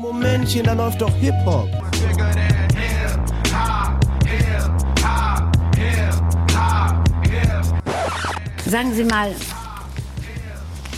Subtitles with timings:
[0.00, 1.68] Momentchen, da läuft doch Hip-Hop.
[8.64, 9.34] Sagen Sie mal,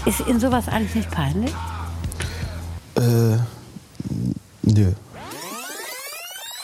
[0.06, 1.52] ist Ihnen sowas eigentlich nicht peinlich?
[2.94, 3.38] Äh,
[4.62, 4.92] nö.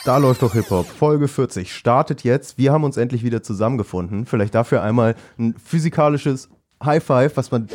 [0.05, 0.87] Da läuft doch Hip-Hop.
[0.87, 2.57] Folge 40 startet jetzt.
[2.57, 4.25] Wir haben uns endlich wieder zusammengefunden.
[4.25, 6.47] Vielleicht dafür einmal ein physikalisches
[6.81, 7.67] High Five, was man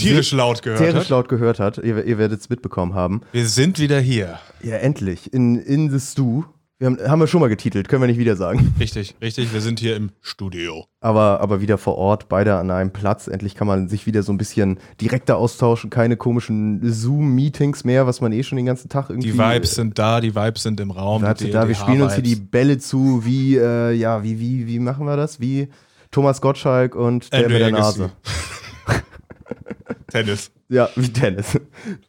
[0.00, 1.08] tierisch laut gehört tierisch hat.
[1.08, 1.78] laut gehört hat.
[1.78, 3.20] Ihr, ihr werdet es mitbekommen haben.
[3.32, 4.38] Wir sind wieder hier.
[4.62, 5.32] Ja, endlich.
[5.32, 6.44] In, in the Stew.
[6.80, 8.74] Wir haben, haben wir schon mal getitelt, können wir nicht wieder sagen.
[8.80, 9.52] Richtig, richtig.
[9.52, 10.86] Wir sind hier im Studio.
[11.00, 13.28] Aber, aber wieder vor Ort, beide an einem Platz.
[13.28, 15.90] Endlich kann man sich wieder so ein bisschen direkter austauschen.
[15.90, 19.32] Keine komischen Zoom-Meetings mehr, was man eh schon den ganzen Tag irgendwie.
[19.32, 21.20] Die Vibes sind da, die Vibes sind im Raum.
[21.20, 21.68] Vibes sind da.
[21.68, 25.18] Wir spielen uns hier die Bälle zu, wie, äh, ja, wie, wie, wie machen wir
[25.18, 25.38] das?
[25.38, 25.68] Wie
[26.10, 27.70] Thomas Gottschalk und der Andrew mit der.
[27.72, 28.10] Nase.
[30.10, 30.50] Tennis.
[30.68, 31.58] Ja, wie Tennis.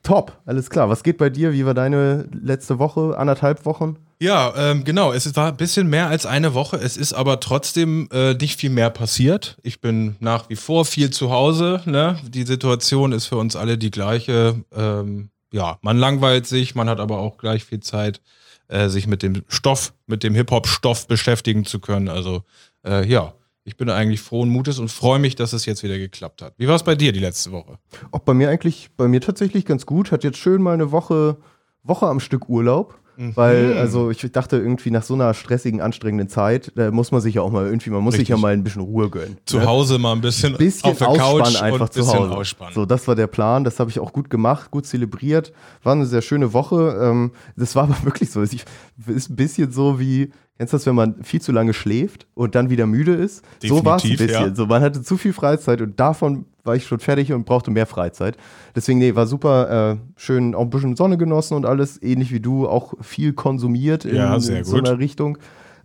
[0.03, 0.89] Top, alles klar.
[0.89, 1.53] Was geht bei dir?
[1.53, 3.17] Wie war deine letzte Woche?
[3.17, 3.98] Anderthalb Wochen?
[4.20, 5.11] Ja, ähm, genau.
[5.11, 6.78] Es war ein bisschen mehr als eine Woche.
[6.78, 9.58] Es ist aber trotzdem äh, nicht viel mehr passiert.
[9.64, 11.81] Ich bin nach wie vor viel zu Hause.
[11.86, 12.20] Ne?
[12.28, 14.64] Die Situation ist für uns alle die gleiche.
[14.76, 18.22] Ähm, ja, man langweilt sich, man hat aber auch gleich viel Zeit,
[18.67, 22.08] äh, sich mit dem Stoff, mit dem Hip-Hop-Stoff beschäftigen zu können.
[22.08, 22.44] Also
[22.86, 23.33] äh, ja,
[23.64, 26.54] ich bin eigentlich frohen Mutes und freue mich, dass es jetzt wieder geklappt hat.
[26.58, 27.78] Wie war es bei dir die letzte Woche?
[28.12, 30.12] Auch bei mir eigentlich, bei mir tatsächlich ganz gut.
[30.12, 31.38] Hat jetzt schön mal eine Woche,
[31.84, 32.98] Woche am Stück Urlaub.
[33.17, 33.36] Mhm.
[33.36, 37.36] Weil, also ich dachte irgendwie nach so einer stressigen, anstrengenden Zeit, da muss man sich
[37.36, 38.42] ja auch mal irgendwie, man muss sich ja Richtig.
[38.42, 39.38] mal ein bisschen Ruhe gönnen.
[39.45, 39.66] Zu ne?
[39.67, 42.32] Hause mal ein bisschen, bisschen auf der Couch einfach und ein zu bisschen Hause.
[42.32, 42.73] ausspannen.
[42.73, 43.64] So, das war der Plan.
[43.64, 45.52] Das habe ich auch gut gemacht, gut zelebriert.
[45.84, 46.98] War eine sehr schöne Woche.
[47.02, 48.42] Ähm, das war aber wirklich so.
[48.42, 48.64] Ich,
[49.08, 52.55] ist ein bisschen so wie, kennst du das, wenn man viel zu lange schläft und
[52.55, 53.44] dann wieder müde ist?
[53.63, 54.49] so war es ein Definitiv, bisschen.
[54.49, 54.55] ja.
[54.55, 57.88] So, man hatte zu viel Freizeit und davon war ich schon fertig und brauchte mehr
[57.88, 58.38] Freizeit.
[58.75, 62.39] Deswegen, nee, war super äh, schön, auch ein bisschen Sonne genossen und alles, ähnlich wie
[62.39, 65.37] du, auch viel konsumiert in, Ja, in so einer Richtung.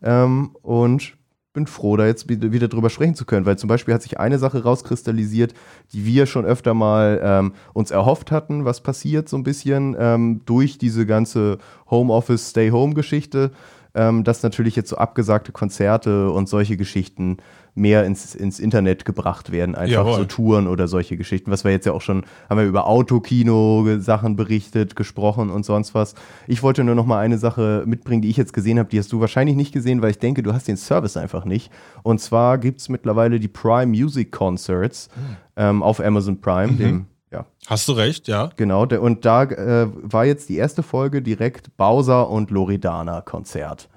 [0.02, 1.16] Ähm, und
[1.56, 4.38] bin froh, da jetzt wieder drüber sprechen zu können, weil zum Beispiel hat sich eine
[4.38, 5.54] Sache rauskristallisiert,
[5.94, 10.42] die wir schon öfter mal ähm, uns erhofft hatten, was passiert so ein bisschen ähm,
[10.44, 11.56] durch diese ganze
[11.90, 13.52] Homeoffice, Stay-Home-Geschichte,
[13.96, 17.38] ähm, dass natürlich jetzt so abgesagte Konzerte und solche Geschichten
[17.74, 20.16] mehr ins, ins Internet gebracht werden, einfach Jawohl.
[20.16, 24.36] so Touren oder solche Geschichten, was wir jetzt ja auch schon, haben wir über Autokino-Sachen
[24.36, 26.14] berichtet, gesprochen und sonst was.
[26.46, 29.12] Ich wollte nur noch mal eine Sache mitbringen, die ich jetzt gesehen habe, die hast
[29.12, 31.70] du wahrscheinlich nicht gesehen, weil ich denke, du hast den Service einfach nicht.
[32.02, 35.08] Und zwar gibt es mittlerweile die Prime Music Concerts
[35.56, 38.50] ähm, auf Amazon Prime, dem, ja, Hast du recht, ja.
[38.56, 43.88] genau, der, und da äh, war jetzt die erste Folge direkt Bowser und Loredana Konzert.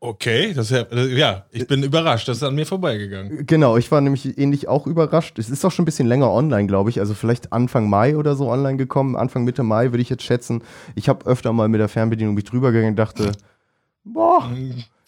[0.00, 3.44] Okay, das ja, äh, ja, ich bin überrascht, das ist an mir vorbeigegangen.
[3.46, 5.40] Genau, ich war nämlich ähnlich auch überrascht.
[5.40, 7.00] Es ist auch schon ein bisschen länger online, glaube ich.
[7.00, 9.16] Also vielleicht Anfang Mai oder so online gekommen.
[9.16, 10.62] Anfang Mitte Mai würde ich jetzt schätzen.
[10.94, 13.32] Ich habe öfter mal mit der Fernbedienung mich drüber gegangen und dachte,
[14.04, 14.48] boah,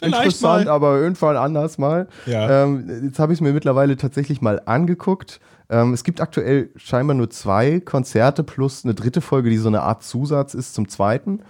[0.01, 0.73] Vielleicht interessant, mal.
[0.73, 2.09] aber irgendwann anders mal.
[2.27, 2.65] Ja.
[2.65, 5.41] Ähm, jetzt habe ich es mir mittlerweile tatsächlich mal angeguckt.
[5.71, 9.83] Ähm, es gibt aktuell scheinbar nur zwei Konzerte plus eine dritte Folge, die so eine
[9.83, 11.41] Art Zusatz ist zum zweiten.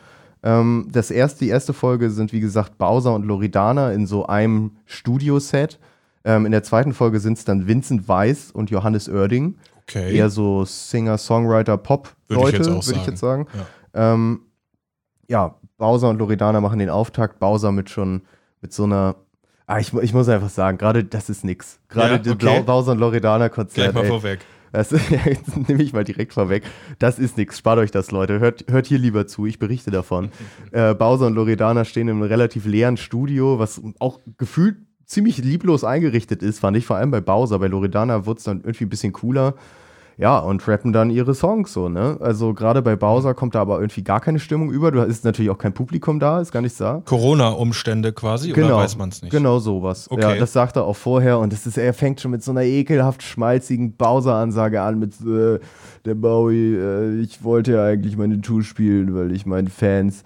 [0.42, 4.76] Ähm, das erste, die erste Folge sind, wie gesagt, Bowser und Loredana in so einem
[4.84, 5.78] Studioset.
[6.25, 9.56] Ähm, in der zweiten Folge sind es dann Vincent Weiss und Johannes Oerding.
[9.82, 10.14] Okay.
[10.14, 13.06] Eher so Singer, Songwriter, Würde ich Pop-Leute, jetzt würde ich sagen.
[13.06, 13.47] jetzt sagen.
[13.94, 14.41] Ähm,
[15.28, 17.38] ja, Bowser und Loredana machen den Auftakt.
[17.38, 18.22] Bowser mit schon
[18.60, 19.16] mit so einer.
[19.70, 21.78] Ah, ich, ich muss einfach sagen, gerade das ist nix.
[21.88, 22.38] Gerade Ja, das okay.
[22.44, 23.94] Blau- Bowser und Gleich Loredana-Konzert.
[23.94, 24.08] mal ey.
[24.08, 24.41] vorweg.
[24.72, 24.91] Das
[25.69, 26.64] nehme ich mal direkt vorweg.
[26.98, 27.58] Das ist nichts.
[27.58, 28.41] Spart euch das, Leute.
[28.41, 29.47] Hört, hört hier lieber zu.
[29.47, 30.30] Ich berichte davon.
[30.72, 34.76] äh, Bowser und Loredana stehen in einem relativ leeren Studio, was auch gefühlt
[35.06, 36.86] ziemlich lieblos eingerichtet ist, fand ich.
[36.86, 37.59] Vor allem bei Bowser.
[37.60, 39.54] Bei Loredana wurde es dann irgendwie ein bisschen cooler.
[40.20, 42.19] Ja, und rappen dann ihre Songs so, ne?
[42.20, 44.92] Also gerade bei Bowser kommt da aber irgendwie gar keine Stimmung über.
[44.92, 47.00] Du ist natürlich auch kein Publikum da, ist gar nichts da.
[47.06, 49.30] Corona-Umstände quasi, oder weiß man es nicht?
[49.30, 50.10] Genau sowas.
[50.10, 50.20] Okay.
[50.20, 52.64] Ja, das sagt er auch vorher und das ist, er fängt schon mit so einer
[52.64, 55.59] ekelhaft schmalzigen Bowser-Ansage an mit äh,
[56.04, 60.22] der Bowie, äh, ich wollte ja eigentlich meine Tour spielen, weil ich meinen Fans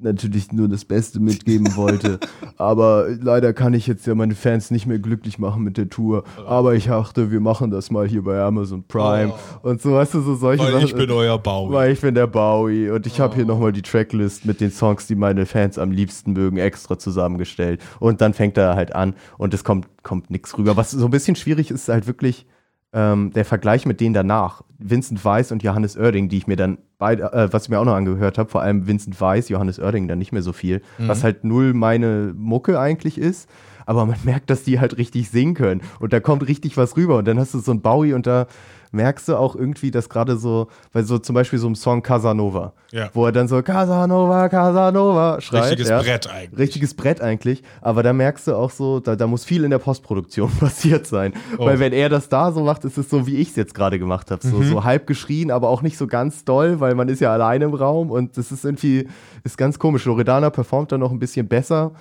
[0.00, 2.18] natürlich nur das Beste mitgeben wollte.
[2.56, 6.24] Aber leider kann ich jetzt ja meine Fans nicht mehr glücklich machen mit der Tour.
[6.46, 9.32] Aber ich dachte, wir machen das mal hier bei Amazon Prime.
[9.62, 10.84] Und so, weißt du, so solche Weil Sachen.
[10.86, 11.74] ich bin euer Bowie.
[11.74, 15.06] Weil ich bin der Bowie und ich habe hier nochmal die Tracklist mit den Songs,
[15.06, 17.80] die meine Fans am liebsten mögen, extra zusammengestellt.
[18.00, 20.76] Und dann fängt er halt an und es kommt, kommt nichts rüber.
[20.76, 22.46] Was so ein bisschen schwierig ist, ist halt wirklich
[22.94, 24.62] ähm, der Vergleich mit denen danach.
[24.78, 27.84] Vincent Weiss und Johannes Oerding, die ich mir dann beide, äh, was ich mir auch
[27.84, 31.24] noch angehört habe, vor allem Vincent Weiss, Johannes Oerding dann nicht mehr so viel, was
[31.24, 33.48] halt null meine Mucke eigentlich ist.
[33.86, 37.18] aber man merkt, dass die halt richtig singen können und da kommt richtig was rüber
[37.18, 38.46] und dann hast du so ein Bowie und da
[38.94, 42.72] merkst du auch irgendwie, dass gerade so, bei so zum Beispiel so einem Song Casanova,
[42.92, 43.10] Ja.
[43.12, 45.64] wo er dann so Casanova, Casanova schreit.
[45.64, 46.00] Richtiges ja.
[46.00, 46.58] Brett eigentlich.
[46.58, 49.78] Richtiges Brett eigentlich, aber da merkst du auch so, da, da muss viel in der
[49.78, 51.34] Postproduktion passiert sein.
[51.58, 51.66] Oh.
[51.66, 53.98] Weil wenn er das da so macht, ist es so, wie ich es jetzt gerade
[53.98, 54.46] gemacht habe.
[54.46, 54.64] So, Mhm.
[54.70, 57.74] so halb geschrien, aber auch nicht so ganz doll, weil man ist ja alleine im
[57.74, 59.08] Raum und das ist irgendwie,
[59.42, 60.04] ist ganz komisch.
[60.04, 61.92] Loredana performt da noch ein bisschen besser.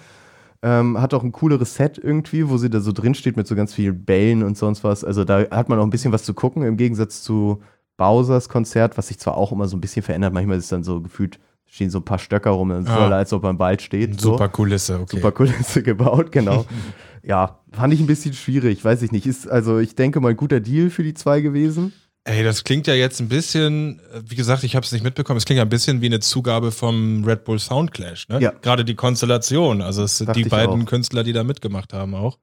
[0.65, 3.53] Ähm, hat auch ein cooleres Set irgendwie, wo sie da so drin steht mit so
[3.53, 5.03] ganz vielen Bällen und sonst was.
[5.03, 7.61] Also da hat man auch ein bisschen was zu gucken, im Gegensatz zu
[7.97, 10.33] Bowsers Konzert, was sich zwar auch immer so ein bisschen verändert.
[10.33, 13.07] Manchmal ist es dann so gefühlt, stehen so ein paar Stöcker rum, dann Ah.
[13.09, 14.21] so, als ob man bald steht.
[14.21, 14.31] So.
[14.31, 15.17] Super Kulisse, okay.
[15.17, 16.65] Super Kulisse gebaut, genau.
[17.23, 19.25] ja, fand ich ein bisschen schwierig, weiß ich nicht.
[19.27, 21.91] Ist also, ich denke mal, ein guter Deal für die zwei gewesen.
[22.25, 25.37] Ey, das klingt ja jetzt ein bisschen, äh, wie gesagt, ich habe es nicht mitbekommen,
[25.37, 28.39] es klingt ja ein bisschen wie eine Zugabe vom Red Bull Soundclash, ne?
[28.39, 28.51] Ja.
[28.51, 30.85] Gerade die Konstellation, also es sind die beiden auch.
[30.85, 32.39] Künstler, die da mitgemacht haben auch.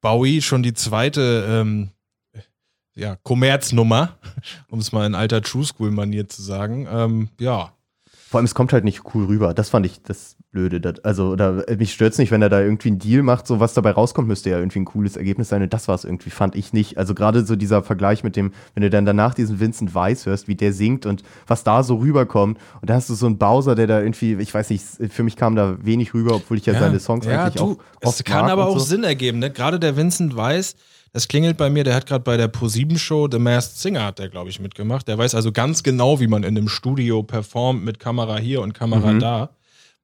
[0.00, 1.90] Bowie schon die zweite, ähm,
[2.94, 4.16] ja, Kommerznummer,
[4.68, 6.86] um es mal in alter True School Manier zu sagen.
[6.88, 7.73] Ähm, ja,
[8.34, 9.54] Vor allem, es kommt halt nicht cool rüber.
[9.54, 10.80] Das fand ich das Blöde.
[10.80, 13.46] Das, also, oder, mich stört's nicht, wenn er da irgendwie einen Deal macht.
[13.46, 15.62] So, was dabei rauskommt, müsste ja irgendwie ein cooles Ergebnis sein.
[15.62, 16.98] Und das war es irgendwie, fand ich nicht.
[16.98, 20.48] Also, gerade so dieser Vergleich mit dem, wenn du dann danach diesen Vincent Weiss hörst,
[20.48, 22.58] wie der singt und was da so rüberkommt.
[22.80, 25.36] Und da hast du so einen Bowser, der da irgendwie, ich weiß nicht, für mich
[25.36, 28.50] kam da wenig rüber, obwohl ich ja, seine Songs ja, eigentlich du, auch Es kann
[28.50, 28.84] aber auch so.
[28.84, 29.52] Sinn ergeben, ne?
[29.52, 30.74] Gerade der Vincent Weiss,
[31.14, 34.28] das klingelt bei mir, der hat gerade bei der Pro7-Show The Masked Singer, hat der,
[34.28, 35.08] glaube ich, mitgemacht.
[35.08, 38.74] Der weiß also ganz genau, wie man in einem Studio performt mit Kamera hier und
[38.74, 39.20] Kamera Mhm.
[39.20, 39.50] da.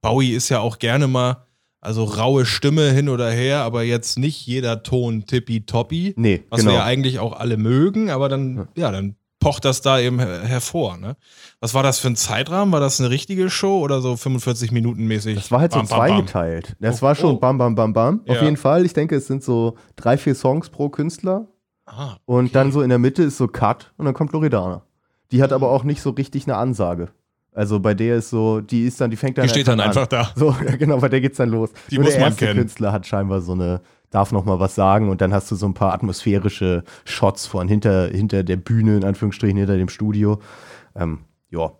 [0.01, 1.45] Bowie ist ja auch gerne mal,
[1.81, 6.13] also raue Stimme hin oder her, aber jetzt nicht jeder Ton tippitoppi.
[6.15, 6.71] Nee, Was genau.
[6.71, 10.43] wir ja eigentlich auch alle mögen, aber dann, ja, dann pocht das da eben her
[10.43, 10.95] hervor.
[10.95, 11.17] Ne?
[11.59, 12.71] Was war das für ein Zeitrahmen?
[12.71, 15.35] War das eine richtige Show oder so 45 Minuten mäßig?
[15.35, 16.07] Das war halt so Bam, bam, bam.
[16.27, 16.75] zweigeteilt.
[16.79, 17.39] Das Oh, war schon oh.
[17.39, 18.21] bam, bam, bam, bam.
[18.27, 18.43] Auf Ja.
[18.43, 18.85] jeden Fall.
[18.85, 21.47] Ich denke, es sind so drei, vier Songs pro Künstler.
[21.85, 24.83] Ah, Und dann so in der Mitte ist so Cut und dann kommt Loredana.
[25.31, 27.09] Die hat aber auch nicht so richtig eine Ansage.
[27.53, 29.89] Also bei der ist so, die ist dann, die fängt dann Die steht dann an.
[29.89, 30.29] einfach da.
[30.35, 31.69] So, ja, genau, bei der geht's dann los.
[31.89, 32.59] Die Nur muss der man erste kennen.
[32.59, 35.65] Künstler hat scheinbar so eine, darf noch mal was sagen und dann hast du so
[35.65, 40.39] ein paar atmosphärische Shots von hinter, hinter der Bühne, in Anführungsstrichen, hinter dem Studio.
[40.95, 41.19] Ähm,
[41.49, 41.71] ja.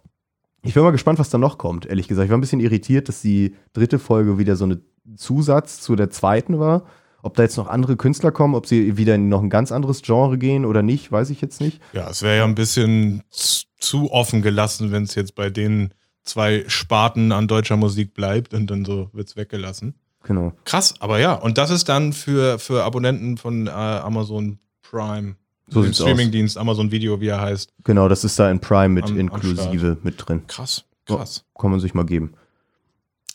[0.64, 2.26] Ich bin mal gespannt, was da noch kommt, ehrlich gesagt.
[2.26, 4.82] Ich war ein bisschen irritiert, dass die dritte Folge wieder so eine
[5.16, 6.86] Zusatz zu der zweiten war.
[7.24, 10.02] Ob da jetzt noch andere Künstler kommen, ob sie wieder in noch ein ganz anderes
[10.02, 11.80] Genre gehen oder nicht, weiß ich jetzt nicht.
[11.94, 15.94] Ja, es wäre ja ein bisschen zu offen gelassen, wenn es jetzt bei den
[16.24, 19.96] zwei Sparten an deutscher Musik bleibt und dann so wird's weggelassen.
[20.24, 20.54] Genau.
[20.66, 25.36] Krass, aber ja, und das ist dann für, für Abonnenten von äh, Amazon Prime,
[25.68, 25.94] So dem.
[25.94, 27.74] Streamingdienst Amazon Video, wie er heißt.
[27.84, 30.46] Genau, das ist da in Prime mit Am- am inklusive mit drin.
[30.48, 31.44] Krass, krass.
[31.60, 32.34] Kann man sich mal geben.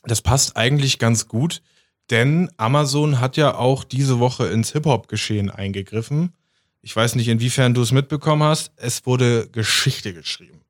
[0.04, 1.62] Das passt eigentlich ganz gut,
[2.10, 6.32] denn Amazon hat ja auch diese Woche ins Hip-Hop-Geschehen eingegriffen.
[6.82, 8.70] Ich weiß nicht, inwiefern du es mitbekommen hast.
[8.76, 10.60] Es wurde Geschichte geschrieben.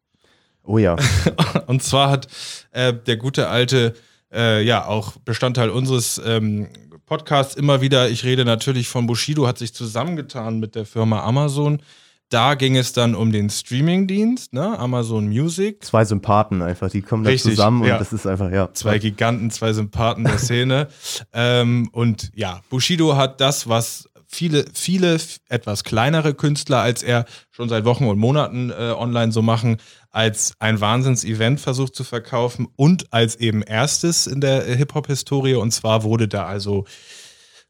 [0.62, 0.97] Oh ja.
[1.67, 2.29] Und zwar hat
[2.73, 3.95] äh, der gute alte,
[4.32, 6.69] äh, ja, auch Bestandteil unseres ähm,
[7.06, 11.81] Podcasts immer wieder, ich rede natürlich von Bushido, hat sich zusammengetan mit der Firma Amazon.
[12.28, 14.76] Da ging es dann um den Streamingdienst, ne?
[14.81, 15.84] Amazon Music.
[15.84, 17.99] Zwei Sympathen einfach, die kommen da Richtig, zusammen und ja.
[17.99, 18.69] das ist einfach, ja.
[18.73, 20.88] Zwei Giganten, zwei Sympathen der Szene.
[21.32, 25.19] ähm, und ja, Bushido hat das, was viele, viele
[25.49, 29.78] etwas kleinere Künstler als er schon seit Wochen und Monaten äh, online so machen,
[30.11, 35.54] als ein Wahnsinns-Event versucht zu verkaufen und als eben erstes in der Hip-Hop-Historie.
[35.54, 36.87] Und zwar wurde da also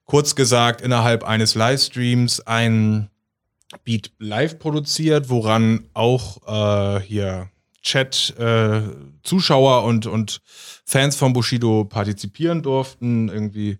[0.04, 3.10] kurz gesagt innerhalb eines Livestreams ein
[3.84, 7.50] Beat live produziert, woran auch äh, hier
[7.82, 10.40] Chat, äh, und, und
[10.84, 13.78] Fans von Bushido partizipieren durften, irgendwie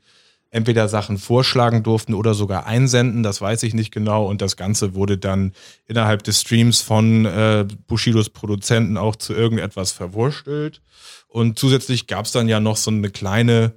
[0.57, 4.27] entweder Sachen vorschlagen durften oder sogar einsenden, das weiß ich nicht genau.
[4.27, 5.53] Und das Ganze wurde dann
[5.87, 10.81] innerhalb des Streams von äh, Bushidos Produzenten auch zu irgendetwas verwurstelt.
[11.29, 13.75] Und zusätzlich gab es dann ja noch so eine kleine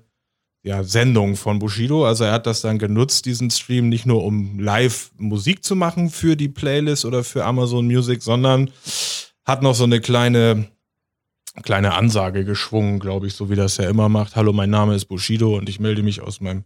[0.64, 2.06] ja, Sendung von Bushido.
[2.06, 6.10] Also er hat das dann genutzt, diesen Stream, nicht nur um live Musik zu machen
[6.10, 8.70] für die Playlist oder für Amazon Music, sondern
[9.44, 10.68] hat noch so eine kleine,
[11.64, 14.36] kleine Ansage geschwungen, glaube ich, so wie das ja immer macht.
[14.36, 16.64] Hallo, mein Name ist Bushido und ich melde mich aus meinem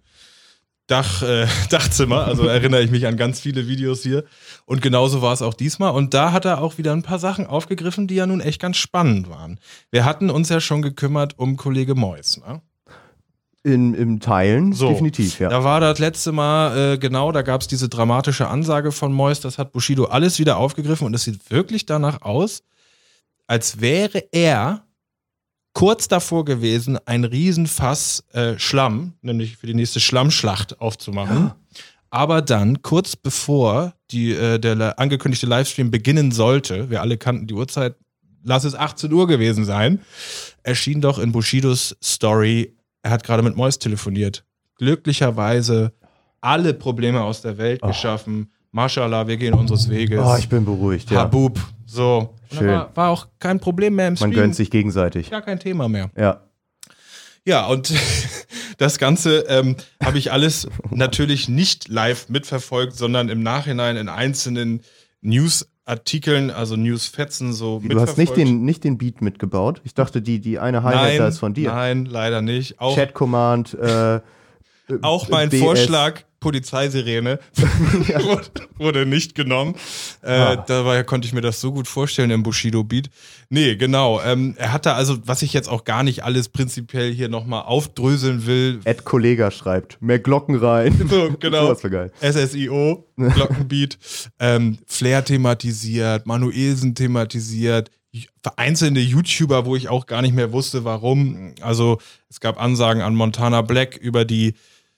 [0.88, 2.26] Dach, äh, Dachzimmer.
[2.26, 4.26] Also erinnere ich mich an ganz viele Videos hier.
[4.66, 5.92] Und genauso war es auch diesmal.
[5.94, 8.78] Und da hat er auch wieder ein paar Sachen aufgegriffen, die ja nun echt ganz
[8.78, 9.60] spannend waren.
[9.92, 12.62] Wir hatten uns ja schon gekümmert um Kollege Mois, ne?
[13.66, 14.90] In, Im Teilen, So.
[14.90, 15.48] definitiv, ja.
[15.48, 19.40] Da war das letzte Mal, äh, genau, da gab es diese dramatische Ansage von Mois,
[19.40, 22.64] das hat Bushido alles wieder aufgegriffen und es sieht wirklich danach aus,
[23.48, 24.86] als wäre er
[25.74, 31.52] kurz davor gewesen, ein Riesenfass äh, Schlamm, nämlich für die nächste Schlammschlacht aufzumachen.
[32.10, 37.56] Aber dann, kurz bevor die, äh, der angekündigte Livestream beginnen sollte, wir alle kannten die
[37.56, 37.96] Uhrzeit,
[38.44, 40.00] lass es 18 Uhr gewesen sein,
[40.62, 44.46] erschien doch in Bushidos Story, er hat gerade mit Mois telefoniert.
[44.78, 45.94] Glücklicherweise
[46.40, 48.52] alle Probleme aus der Welt geschaffen.
[48.72, 50.22] Mashallah, wir gehen unseres Weges.
[50.24, 51.22] Oh, ich bin beruhigt, ja.
[51.22, 51.60] Habub.
[51.94, 52.34] So.
[52.50, 52.68] Und Schön.
[52.68, 54.32] da War, war auch kein Problem mehr im Man Stream.
[54.32, 55.30] gönnt sich gegenseitig.
[55.30, 56.10] Gar kein Thema mehr.
[56.18, 56.42] Ja.
[57.46, 57.94] Ja, und
[58.78, 64.82] das Ganze ähm, habe ich alles natürlich nicht live mitverfolgt, sondern im Nachhinein in einzelnen
[65.22, 69.82] Newsartikeln, also Newsfetzen so Du hast nicht den, nicht den Beat mitgebaut.
[69.84, 71.72] Ich dachte, die, die eine Highlight nein, ist von dir.
[71.72, 72.80] Nein, leider nicht.
[72.80, 73.74] Auch, Chat Command.
[73.76, 74.20] Äh,
[75.02, 75.62] auch mein BS.
[75.62, 79.76] Vorschlag, Polizeisirene, wurde, wurde nicht genommen.
[80.22, 80.56] Äh, Ah.
[80.58, 83.10] Dabei konnte ich mir das so gut vorstellen im Bushido-Beat.
[83.50, 84.22] Nee, genau.
[84.22, 87.64] Ähm, er hat da also, was ich jetzt auch gar nicht alles prinzipiell hier nochmal
[87.64, 90.02] aufdröseln will, Ed Kollega schreibt.
[90.02, 91.08] Mehr Glocken rein.
[91.10, 91.70] So, genau.
[91.70, 92.34] Das wäre geil.
[92.34, 93.98] SSIO, Glockenbeat,
[94.40, 97.90] ähm, Flair thematisiert, Manuelsen thematisiert,
[98.44, 101.54] vereinzelte YouTuber, wo ich auch gar nicht mehr wusste, warum.
[101.62, 102.00] Also
[102.30, 104.56] es gab Ansagen an Montana Black über die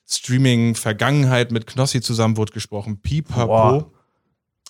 [0.08, 3.00] Streaming-Vergangenheit mit Knossi zusammen wurde gesprochen.
[3.02, 3.48] Pipapo.
[3.48, 3.92] Boah.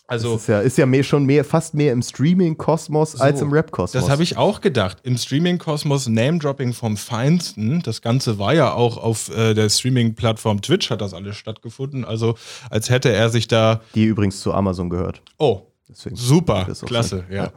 [0.07, 3.51] Also Das ist ja, ist ja mehr, schon mehr, fast mehr im Streaming-Kosmos als im
[3.51, 3.99] Rap-Kosmos.
[4.03, 4.99] Das habe ich auch gedacht.
[5.01, 7.81] Im Streaming-Kosmos Name-Dropping vom Feinsten.
[7.81, 12.05] Das Ganze war ja auch auf äh, der Streaming-Plattform Twitch hat das alles stattgefunden.
[12.05, 12.35] Also
[12.69, 13.81] als hätte er sich da.
[13.95, 15.23] Die übrigens zu Amazon gehört.
[15.39, 17.35] Oh, Deswegen super, klasse, so.
[17.35, 17.51] ja.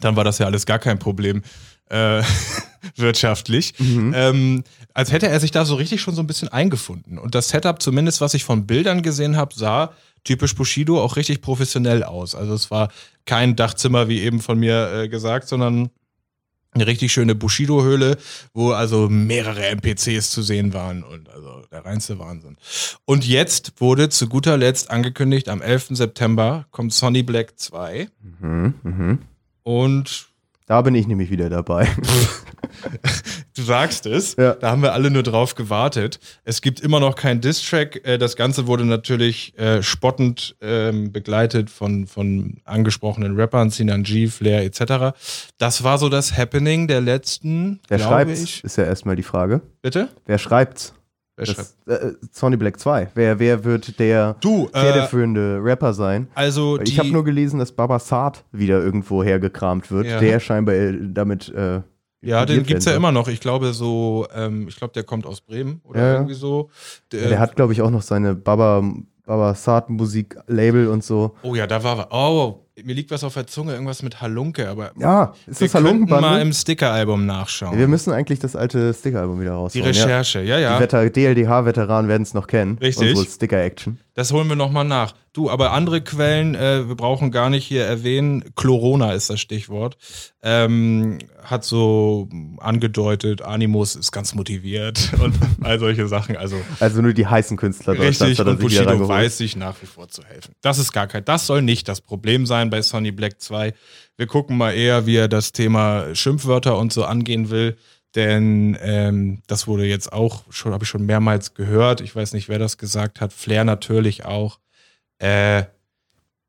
[0.00, 1.42] Dann war das ja alles gar kein Problem.
[1.88, 2.22] Äh,
[2.96, 3.74] wirtschaftlich.
[3.78, 4.12] Mhm.
[4.14, 7.18] Ähm, als hätte er sich da so richtig schon so ein bisschen eingefunden.
[7.18, 9.92] Und das Setup, zumindest was ich von Bildern gesehen habe, sah
[10.24, 12.34] typisch Bushido auch richtig professionell aus.
[12.34, 12.88] Also es war
[13.26, 15.90] kein Dachzimmer, wie eben von mir äh, gesagt, sondern
[16.74, 18.16] eine richtig schöne Bushido-Höhle,
[18.54, 22.56] wo also mehrere NPCs zu sehen waren und also der reinste Wahnsinn.
[23.04, 25.88] Und jetzt wurde zu guter Letzt angekündigt, am 11.
[25.90, 28.08] September kommt Sonny Black 2
[28.40, 29.18] Mhm, mhm.
[29.64, 30.28] und
[30.66, 31.86] Da bin ich nämlich wieder dabei.
[33.54, 34.36] Du sagst es.
[34.36, 34.54] Ja.
[34.54, 36.18] Da haben wir alle nur drauf gewartet.
[36.44, 38.00] Es gibt immer noch keinen Diss-Track.
[38.06, 44.28] Äh, Das Ganze wurde natürlich äh, spottend ähm, begleitet von, von angesprochenen Rappern, Sinan G,
[44.28, 45.14] Flair etc.
[45.58, 48.64] Das war so das Happening der letzten, Wer schreibt's, ich.
[48.64, 49.60] ist ja erstmal die Frage.
[49.82, 50.08] Bitte?
[50.26, 50.94] Wer schreibt's?
[51.36, 51.68] Wer schreibt?
[51.86, 53.08] Das, äh, Sonny Black 2.
[53.14, 56.28] Wer, wer wird der Du, äh, Rapper sein?
[56.34, 60.20] also ich habe nur gelesen, dass Baba Saad wieder irgendwo hergekramt wird, Ja.
[60.20, 61.48] der scheinbar äh, damit.
[61.48, 61.80] Äh,
[62.22, 63.28] ja, den inkludiert gibt's ja immer noch.
[63.28, 66.70] Ich glaube so, ähm, ich glaube, der kommt aus Bremen oder Ja, irgendwie so.
[67.12, 67.20] soll.
[67.28, 68.82] Der hat, glaube ich, auch noch seine Baba,
[69.26, 71.34] Baba Saad Musik-Label und so.
[71.42, 74.92] oh ja, da war, oh, mir liegt was auf der Zunge, irgendwas mit Halunke, aber
[74.98, 76.42] Ja, ist wir das könnten mal Halunkenband?
[76.42, 77.78] im Sticker-Album nachschauen.
[77.78, 79.86] Wir müssen eigentlich das alte Sticker-Album wieder Die rausholen.
[79.86, 80.76] Recherche, ja, ja.
[80.76, 82.78] Die Wetter DLDH-Veteranen werden es noch kennen.
[82.78, 83.10] Richtig.
[83.10, 83.98] Unsere Sticker-Action.
[84.14, 85.14] Das holen wir nochmal nach.
[85.32, 89.96] Du, aber andere Quellen, äh, wir brauchen gar nicht hier erwähnen, Chlorona ist das Stichwort,
[90.42, 96.36] ähm, hat so angedeutet, Animus ist ganz motiviert und all solche Sachen.
[96.36, 99.74] Also Also nur die heißen Künstler Deutschlands richtig, hat er und Bushido weiß sich nach
[99.80, 100.54] wie vor zu helfen.
[100.60, 103.74] Das ist gar kein, das soll nicht das Problem sein bei Sonny Black 2.
[104.16, 107.76] Wir gucken mal eher, wie er das Thema Schimpfwörter und so angehen will.
[108.14, 112.00] Denn ähm, das wurde jetzt auch schon, habe ich schon mehrmals gehört.
[112.00, 113.32] Ich weiß nicht, wer das gesagt hat.
[113.32, 114.58] Flair natürlich auch.
[115.18, 115.64] Äh,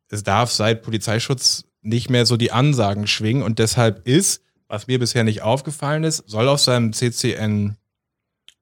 [0.10, 5.00] es darf seit Polizeischutz nicht mehr so die Ansagen schwingen und deshalb ist, was mir
[5.00, 7.78] bisher nicht aufgefallen ist, soll auf seinem CCN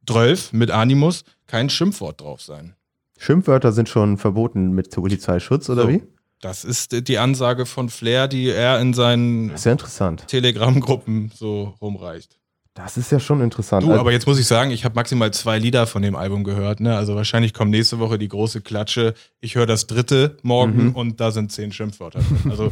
[0.08, 2.75] 12 mit Animus kein Schimpfwort drauf sein.
[3.17, 5.89] Schimpfwörter sind schon verboten mit Polizeischutz, oder So.
[5.89, 6.03] wie?
[6.41, 10.15] Das ist die Ansage von Flair, die er in seinen ja.
[10.27, 12.38] Telegram-Gruppen so rumreicht.
[12.74, 13.83] Das ist ja schon interessant.
[13.83, 16.43] Du, Also- aber jetzt muss ich sagen, ich habe maximal zwei Lieder von dem Album
[16.43, 16.79] gehört.
[16.79, 16.95] Ne?
[16.95, 19.13] Also wahrscheinlich kommt nächste Woche die große Klatsche.
[19.41, 20.95] Ich höre das dritte morgen Mhm.
[20.95, 22.50] und da sind zehn Schimpfwörter drin.
[22.50, 22.71] Also,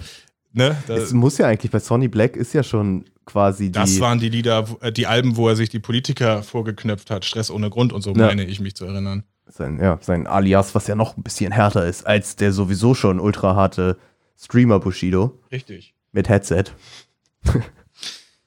[0.53, 0.75] ne?
[0.87, 3.71] Es muss ja eigentlich bei Sonny Black ist ja schon quasi die.
[3.73, 7.25] das waren die Lieder, äh, die Alben, wo er sich die Politiker vorgeknöpft hat.
[7.25, 8.25] Stress ohne Grund und so, Ja.
[8.27, 9.23] meine ich mich zu erinnern.
[9.49, 13.19] Sein, ja, sein Alias, was ja noch ein bisschen härter ist als der sowieso schon
[13.19, 13.97] ultra harte
[14.37, 15.93] Streamer Bushido Richtig.
[16.11, 16.65] mit Headset.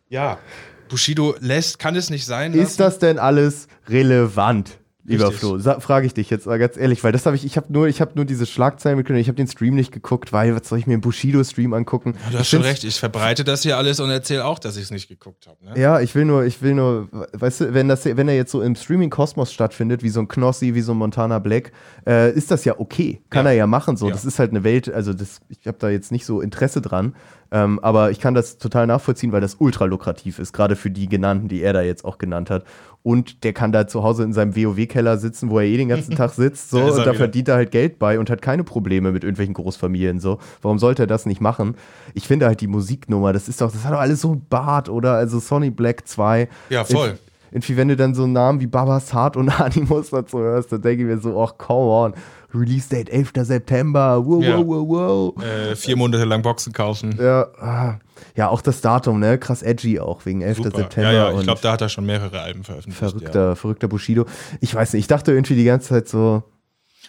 [0.09, 0.39] Ja.
[0.89, 5.41] Bushido lässt, kann es nicht sein Ist das denn alles relevant, Lieber Richtig.
[5.41, 7.89] Flo, frage ich dich jetzt mal ganz ehrlich, weil das habe ich, ich habe nur,
[7.89, 10.79] ich habe nur diese Schlagzeilen mitgenommen, ich habe den Stream nicht geguckt, weil was soll
[10.79, 12.15] ich mir einen Bushido-Stream angucken?
[12.31, 14.91] Du hast schon recht, ich verbreite das hier alles und erzähle auch, dass ich es
[14.93, 15.57] nicht geguckt habe.
[15.65, 15.81] Ne?
[15.81, 18.63] Ja, ich will nur, ich will nur, weißt du, wenn das, wenn er jetzt so
[18.63, 21.73] im Streaming-Kosmos stattfindet, wie so ein Knossi, wie so ein Montana Black,
[22.07, 23.21] äh, ist das ja okay.
[23.29, 23.51] Kann Ja.
[23.53, 24.07] er ja machen so.
[24.07, 24.13] Ja.
[24.13, 27.17] Das ist halt eine Welt, also das, ich habe da jetzt nicht so Interesse dran.
[27.53, 31.07] Ähm, aber ich kann das total nachvollziehen, weil das ultra lukrativ ist, gerade für die
[31.07, 32.65] genannten, die er da jetzt auch genannt hat.
[33.03, 36.15] Und der kann da zu Hause in seinem WoW-Keller sitzen, wo er eh den ganzen
[36.17, 37.15] Tag sitzt, so, und da wieder.
[37.15, 40.39] verdient er halt Geld bei und hat keine Probleme mit irgendwelchen Großfamilien, so.
[40.63, 41.77] Warum sollte er das nicht machen?
[42.15, 44.89] Ich finde halt die Musiknummer, das ist doch, das hat doch alles so ein Bart,
[44.89, 45.13] oder?
[45.13, 46.49] Also Sonny Black 2.
[46.71, 47.19] Ja, voll.
[47.51, 51.09] Irgendwie, wenn du dann so Namen wie Babasat und Animus dazu hörst, dann denke ich
[51.09, 52.15] mir so, ach, come on.
[52.55, 53.33] Release Date 11.
[53.45, 54.25] September.
[54.25, 54.59] Wow, Ja.
[54.59, 55.43] wow, wow, wow.
[55.43, 57.17] Äh, vier Monate lang Boxen kaufen.
[57.21, 57.99] Ja, ah.
[58.37, 59.39] ja, auch das Datum, ne?
[59.39, 60.59] Krass edgy auch, wegen 11.
[60.59, 60.77] Super.
[60.79, 61.13] September.
[61.13, 62.99] ja, ja, ich glaube, da hat er schon mehrere Alben veröffentlicht.
[62.99, 64.27] verrückter, verrückter Bushido.
[64.61, 66.43] Ich weiß nicht, ich dachte irgendwie die ganze Zeit so,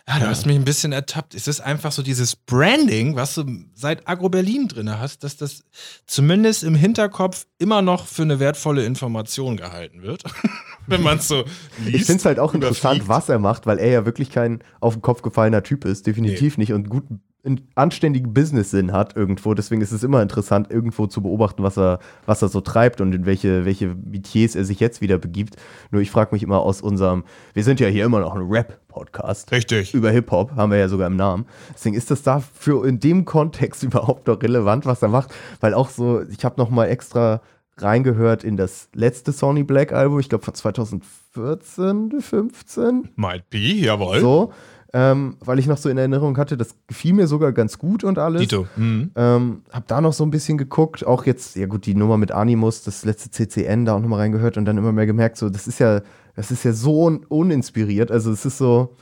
[0.07, 1.33] Ja, du hast mich ein bisschen ertappt.
[1.33, 5.63] Es ist einfach so dieses Branding, was du seit Agro Berlin drin hast, dass das
[6.05, 10.23] zumindest im Hinterkopf immer noch für eine wertvolle Information gehalten wird.
[10.87, 11.45] Wenn man es so
[11.85, 11.95] liest.
[11.95, 14.95] ich finde es halt auch interessant, was er macht, weil er ja wirklich kein auf
[14.95, 19.53] den Kopf gefallener Typ ist, definitiv nicht und guten einen anständigen Business-Sinn hat irgendwo.
[19.53, 23.13] Deswegen ist es immer interessant, irgendwo zu beobachten, was er, was er so treibt und
[23.13, 25.57] in welche, welche Metiers er sich jetzt wieder begibt.
[25.91, 29.51] Nur ich frage mich immer aus unserem, wir sind ja hier immer noch ein Rap-Podcast.
[29.51, 29.93] Richtig.
[29.93, 31.45] Über Hip-Hop, haben wir ja sogar im Namen.
[31.73, 35.33] Deswegen ist das dafür in dem Kontext überhaupt noch relevant, was er macht.
[35.59, 37.41] Weil auch so, ich habe noch mal extra
[37.77, 44.19] reingehört in das letzte Sony Black Album, ich glaube von 2014, 15 Might be, jawohl.
[44.19, 44.53] so,
[44.93, 48.19] ähm, weil ich noch so in Erinnerung hatte, das gefiel mir sogar ganz gut und
[48.19, 48.41] alles.
[48.41, 48.67] Dito.
[48.75, 49.11] Mhm.
[49.15, 52.31] Ähm, hab da noch so ein bisschen geguckt, auch jetzt, ja gut, die Nummer mit
[52.31, 55.67] Animus, das letzte CCN da auch nochmal reingehört und dann immer mehr gemerkt, so, das
[55.67, 56.01] ist ja,
[56.35, 58.11] das ist ja so un uninspiriert.
[58.11, 58.95] Also es ist so,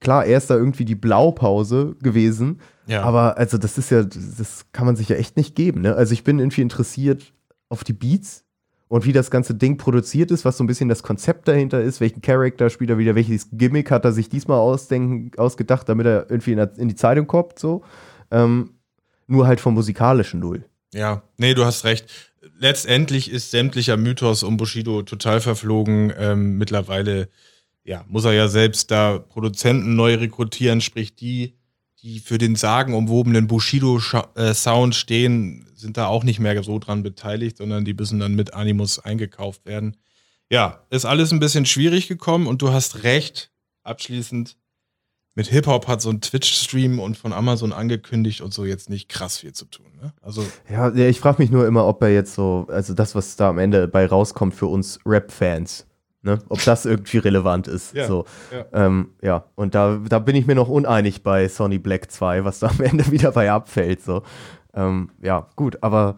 [0.00, 3.02] klar, er ist da irgendwie die Blaupause gewesen, Ja.
[3.02, 5.80] aber also das ist ja, das kann man sich ja echt nicht geben.
[5.82, 5.94] Ne?
[5.94, 7.32] Also ich bin irgendwie interessiert
[7.68, 8.44] auf die Beats
[8.90, 12.00] und wie das ganze Ding produziert ist, was so ein bisschen das Konzept dahinter ist,
[12.00, 16.28] welchen Charakter spielt er wieder, welches Gimmick hat er sich diesmal ausdenken, ausgedacht, damit er
[16.28, 17.84] irgendwie in, der, in die Zeitung kommt, so.
[18.32, 18.70] Ähm,
[19.28, 20.64] nur halt vom musikalischen Null.
[20.92, 22.06] Ja, nee, du hast recht.
[22.58, 26.12] Letztendlich ist sämtlicher Mythos um Bushido total verflogen.
[26.18, 27.28] Ähm, mittlerweile,
[27.84, 31.54] ja, muss er ja selbst da Produzenten neu rekrutieren, sprich die,
[32.02, 37.84] die für den sagenumwobenen Bushido-Sound stehen, sind da auch nicht mehr so dran beteiligt, sondern
[37.84, 39.96] die müssen dann mit Animus eingekauft werden.
[40.50, 43.50] Ja, ist alles ein bisschen schwierig gekommen und du hast recht,
[43.82, 44.56] abschließend,
[45.36, 49.38] mit Hip-Hop hat so ein Twitch-Stream und von Amazon angekündigt und so jetzt nicht krass
[49.38, 49.86] viel zu tun.
[50.02, 50.12] Ne?
[50.20, 53.48] Also Ja, ich frage mich nur immer, ob er jetzt so, also das, was da
[53.48, 55.86] am Ende bei rauskommt für uns Rap-Fans,
[56.22, 56.40] ne?
[56.48, 57.94] ob das irgendwie relevant ist.
[57.94, 58.24] Ja, so.
[58.52, 58.66] ja.
[58.72, 62.58] Ähm, ja, und da, da bin ich mir noch uneinig bei Sonny Black 2, was
[62.58, 64.02] da am Ende wieder bei abfällt.
[64.02, 64.22] So.
[64.74, 66.16] Ähm, ja, gut, aber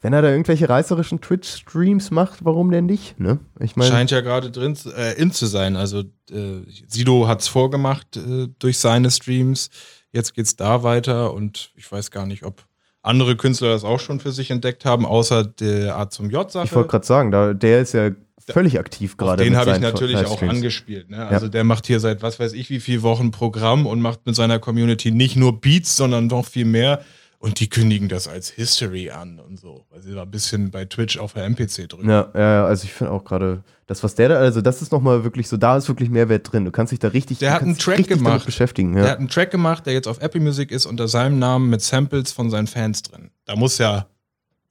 [0.00, 3.18] wenn er da irgendwelche reißerischen Twitch-Streams macht, warum denn nicht?
[3.18, 3.38] Ne?
[3.58, 5.74] Ich meine, Scheint ja gerade drin zu- äh, in zu sein.
[5.76, 9.70] Also äh, Sido hat es vorgemacht äh, durch seine Streams.
[10.12, 12.64] Jetzt geht's da weiter und ich weiß gar nicht, ob
[13.02, 16.66] andere Künstler das auch schon für sich entdeckt haben, außer der A zum J-Sache.
[16.66, 18.10] ich wollte gerade sagen, da, der ist ja
[18.46, 19.42] völlig aktiv gerade.
[19.44, 21.10] den habe ich natürlich auch angespielt.
[21.10, 21.26] Ne?
[21.26, 24.36] Also der macht hier seit was weiß ich wie viel Wochen Programm und macht mit
[24.36, 27.02] seiner Community nicht nur Beats, sondern noch viel mehr.
[27.40, 30.86] Und die kündigen das als History an und so, weil sie da ein bisschen bei
[30.86, 32.08] Twitch auf der MPC drücken.
[32.10, 34.90] Ja, ja, ja, also ich finde auch gerade, das, was der da, also das ist
[34.90, 36.64] nochmal wirklich so, da ist wirklich Mehrwert drin.
[36.64, 38.44] Du kannst dich da richtig, Der hat einen Track gemacht.
[38.44, 38.94] beschäftigen.
[38.94, 39.10] Der Ja.
[39.10, 42.32] hat einen Track gemacht, der jetzt auf Apple Music ist, unter seinem Namen mit Samples
[42.32, 43.30] von seinen Fans drin.
[43.44, 44.06] Da muss ja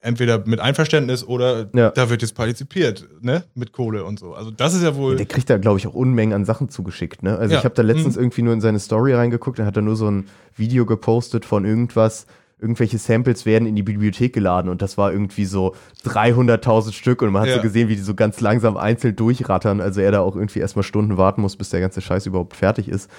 [0.00, 1.90] entweder mit Einverständnis oder Ja.
[1.90, 3.44] da wird jetzt partizipiert, ne?
[3.54, 4.34] Mit Kohle und so.
[4.34, 5.16] Also das ist ja wohl.
[5.16, 7.22] Der kriegt da, glaube ich, auch Unmengen an Sachen zugeschickt.
[7.22, 7.36] Ne?
[7.38, 7.58] Also Ja.
[7.60, 8.22] ich habe da letztens Mhm.
[8.24, 11.64] irgendwie nur in seine Story reingeguckt, da hat er nur so ein Video gepostet von
[11.64, 12.26] irgendwas,
[12.60, 17.30] irgendwelche Samples werden in die Bibliothek geladen und das war irgendwie so 300.000 Stück und
[17.32, 17.56] man hat Ja.
[17.56, 20.82] so gesehen, wie die so ganz langsam einzeln durchrattern, also er da auch irgendwie erstmal
[20.82, 23.10] Stunden warten muss, bis der ganze Scheiß überhaupt fertig ist.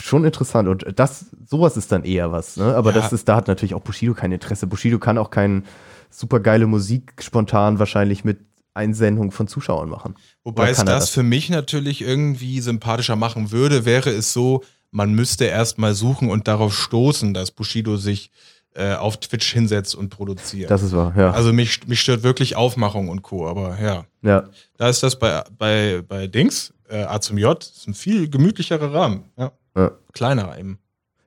[0.00, 2.74] Schon interessant und das, sowas ist dann eher was, ne?
[2.74, 3.00] aber Ja.
[3.00, 4.66] das ist, da hat natürlich auch Bushido kein Interesse.
[4.66, 5.64] Bushido kann auch kein
[6.10, 8.38] super geile Musik spontan wahrscheinlich mit
[8.74, 10.14] Einsendung von Zuschauern machen.
[10.44, 15.12] Wobei es er das, für mich natürlich irgendwie sympathischer machen würde, wäre es so, man
[15.12, 18.30] müsste erst mal suchen und darauf stoßen, dass Bushido sich
[18.74, 20.70] äh, auf Twitch hinsetzt und produziert.
[20.70, 21.32] Das ist wahr, ja.
[21.32, 23.48] also mich, mich stört wirklich Aufmachung und Co.
[23.48, 24.44] Aber ja, ja.
[24.76, 28.92] da ist das bei, bei, bei Dings, äh, A zum J, ist ein viel gemütlicherer
[28.92, 29.24] Rahmen.
[29.36, 29.52] Ja.
[29.76, 29.92] Ja.
[30.12, 30.78] Kleiner eben.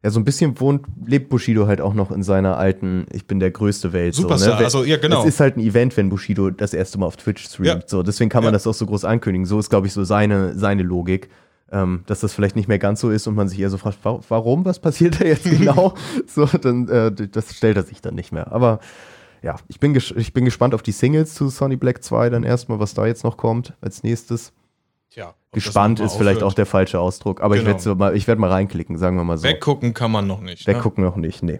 [0.03, 3.39] Ja, so ein bisschen wohnt, lebt Bushido halt auch noch in seiner alten, ich bin
[3.39, 4.13] der größte Welt.
[4.13, 4.65] Superstar, so, ne?
[4.65, 5.21] also, ja, genau.
[5.21, 7.67] Es ist halt ein Event, wenn Bushido das erste Mal auf Twitch streamt.
[7.67, 7.81] Ja.
[7.85, 8.57] So, deswegen kann man Ja.
[8.57, 9.45] das auch so groß ankündigen.
[9.45, 11.29] So ist, glaube ich, so seine, seine Logik.
[11.73, 13.97] Ähm, dass das vielleicht nicht mehr ganz so ist und man sich eher so fragt,
[14.05, 15.95] wa warum, was passiert da jetzt genau?
[16.27, 18.51] so, dann, äh, das stellt er sich dann nicht mehr.
[18.51, 18.79] Aber
[19.41, 22.79] ja, ich bin, ich bin gespannt auf die Singles zu Sonny Black 2 dann erstmal,
[22.79, 24.53] was da jetzt noch kommt als nächstes.
[25.09, 27.75] Tja, gespannt ist vielleicht auch der falsche Ausdruck, aber genau.
[27.75, 29.43] ich werde mal, ich werd mal reinklicken, sagen wir mal so.
[29.43, 30.67] Weggucken kann man noch nicht.
[30.67, 30.75] Ne?
[30.75, 31.09] Weggucken ne?
[31.09, 31.59] noch nicht, nee.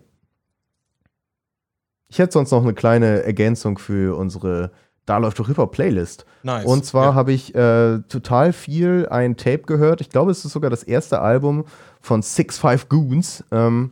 [2.07, 4.71] Ich hätte sonst noch eine kleine Ergänzung für unsere
[5.05, 6.25] Da läuft doch Hip-Hop Playlist.
[6.43, 6.65] Nice.
[6.65, 7.15] Und zwar ja.
[7.15, 10.01] habe ich äh, total viel ein Tape gehört.
[10.01, 11.65] Ich glaube, es ist sogar das erste Album
[11.99, 13.91] von Six Five Goons, ähm,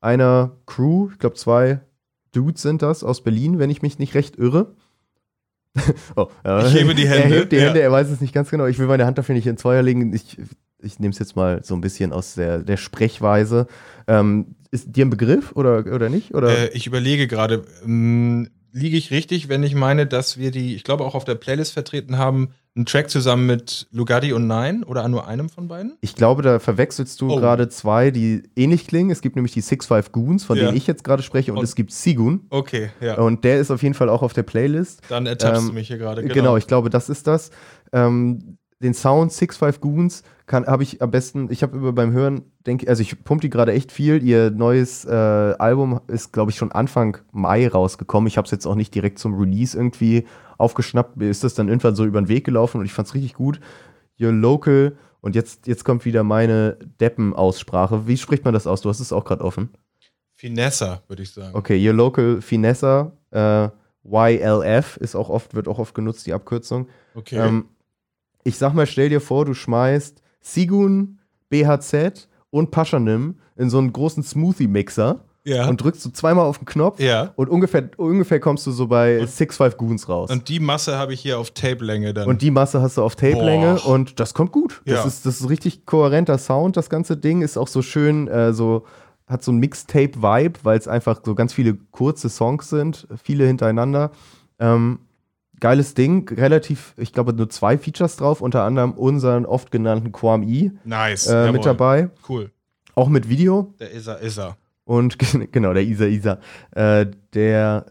[0.00, 1.80] einer Crew, ich glaube zwei
[2.32, 4.74] Dudes sind das aus Berlin, wenn ich mich nicht recht irre.
[6.16, 7.34] oh, äh, ich hebe die Hände.
[7.34, 7.62] Er hebt die ja.
[7.62, 8.66] Hände, er weiß es nicht ganz genau.
[8.66, 10.12] Ich will meine Hand dafür nicht ins Feuer legen.
[10.14, 10.38] Ich,
[10.82, 13.66] ich nehme es jetzt mal so ein bisschen aus der, der Sprechweise.
[14.06, 16.34] Ähm, ist dir ein Begriff oder, oder nicht?
[16.34, 16.48] Oder?
[16.48, 20.84] Äh, ich überlege gerade, ähm, liege ich richtig, wenn ich meine, dass wir die, ich
[20.84, 25.06] glaube auch auf der Playlist vertreten haben, einen Track zusammen mit Lugatti und Nine oder
[25.08, 25.98] nur einem von beiden?
[26.00, 27.36] Ich glaube, da verwechselst du oh.
[27.36, 29.10] gerade zwei, die ähnlich klingen.
[29.10, 30.64] Es gibt nämlich die Six Five Goons, von ja.
[30.64, 32.46] denen ich jetzt gerade spreche, und, und, es gibt Sigun.
[32.48, 33.18] Okay, ja.
[33.18, 35.02] Und der ist auf jeden Fall auch auf der Playlist.
[35.08, 36.22] Dann ertappst ähm, du mich hier gerade.
[36.22, 36.34] Genau.
[36.34, 36.56] genau.
[36.56, 37.50] ich glaube, das ist das.
[37.92, 40.22] Ähm, den Sound Six Five Goons
[40.52, 43.72] habe ich am besten, ich habe über beim Hören, denke also ich pumpe die gerade
[43.72, 44.22] echt viel.
[44.22, 48.28] Ihr neues äh, Album ist, glaube ich, schon Anfang Mai rausgekommen.
[48.28, 50.26] Ich habe es jetzt auch nicht direkt zum Release irgendwie
[50.58, 51.16] aufgeschnappt.
[51.16, 53.34] Mir ist das dann irgendwann so über den Weg gelaufen und ich fand es richtig
[53.34, 53.60] gut.
[54.20, 58.06] Your Local und jetzt, jetzt kommt wieder meine Deppen-Aussprache.
[58.06, 58.82] Wie spricht man das aus?
[58.82, 59.70] Du hast es auch gerade offen.
[60.34, 61.54] Finessa, würde ich sagen.
[61.54, 63.68] Okay, Your Local Finessa, äh,
[64.04, 66.88] YLF ist auch oft, wird auch oft genutzt, die Abkürzung.
[67.14, 67.36] Okay.
[67.36, 67.66] Ähm,
[68.44, 73.92] ich sag mal, stell dir vor, du schmeißt Sigun, BHZ und Paschanim in so einen
[73.92, 75.68] großen Smoothie-Mixer ja.
[75.68, 77.32] und drückst du zweimal auf den Knopf ja.
[77.36, 80.30] und ungefähr, ungefähr kommst du so bei und, Six Five Goons raus.
[80.30, 82.28] Und die Masse habe ich hier auf Tape-Länge dann.
[82.28, 84.82] Und die Masse hast du auf Tape-Länge und das kommt gut.
[84.84, 85.04] Das, ja.
[85.04, 87.42] ist, das ist richtig kohärenter Sound, das ganze Ding.
[87.42, 88.84] Ist auch so schön, äh, so
[89.26, 94.10] hat so ein Mixtape-Vibe, weil es einfach so ganz viele kurze Songs sind, viele hintereinander.
[94.58, 95.00] Ähm,
[95.62, 100.42] geiles Ding, relativ, ich glaube, nur zwei Features drauf, unter anderem unseren oft genannten Quam
[100.42, 102.10] E nice, äh, mit dabei.
[102.28, 102.50] Cool.
[102.96, 103.72] Auch mit Video.
[103.78, 104.56] Der Isa Isa.
[104.84, 105.16] Und
[105.52, 106.38] genau, der Isa Isa.
[106.72, 107.86] Äh, der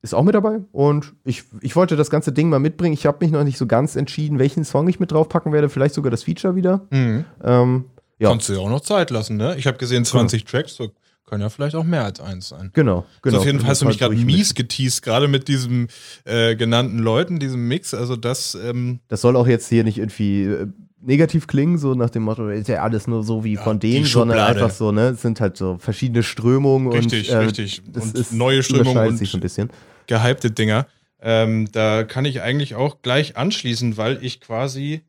[0.00, 2.94] ist auch mit dabei und ich, ich wollte das ganze Ding mal mitbringen.
[2.94, 5.68] Ich habe mich noch nicht so ganz entschieden, welchen Song ich mit draufpacken werde.
[5.68, 6.86] Vielleicht sogar das Feature wieder.
[6.90, 7.26] Mhm.
[7.44, 7.84] Ähm,
[8.18, 8.30] ja.
[8.30, 9.54] Kannst du ja auch noch Zeit lassen, ne?
[9.58, 10.50] Ich habe gesehen 20 genau.
[10.50, 10.90] Tracks, so
[11.32, 12.68] können ja vielleicht auch mehr als eins sein.
[12.74, 13.36] Genau, genau.
[13.36, 15.88] Also auf jeden Fall hast du mich gerade mies geteased, gerade mit diesem
[16.26, 17.94] äh, genannten Leuten, diesem Mix.
[17.94, 18.54] Also das.
[18.54, 20.66] Ähm das soll auch jetzt hier nicht irgendwie äh,
[21.00, 24.04] negativ klingen, so nach dem Motto, ist ja alles nur so wie ja, von denen,
[24.04, 25.08] sondern einfach so, ne?
[25.08, 27.82] Es sind halt so verschiedene Strömungen richtig, und äh, richtig.
[27.94, 29.70] und ist, neue Strömungen und sich ein bisschen.
[30.08, 30.86] gehypte Dinger.
[31.22, 35.00] Ähm, da kann ich eigentlich auch gleich anschließen, weil ich quasi,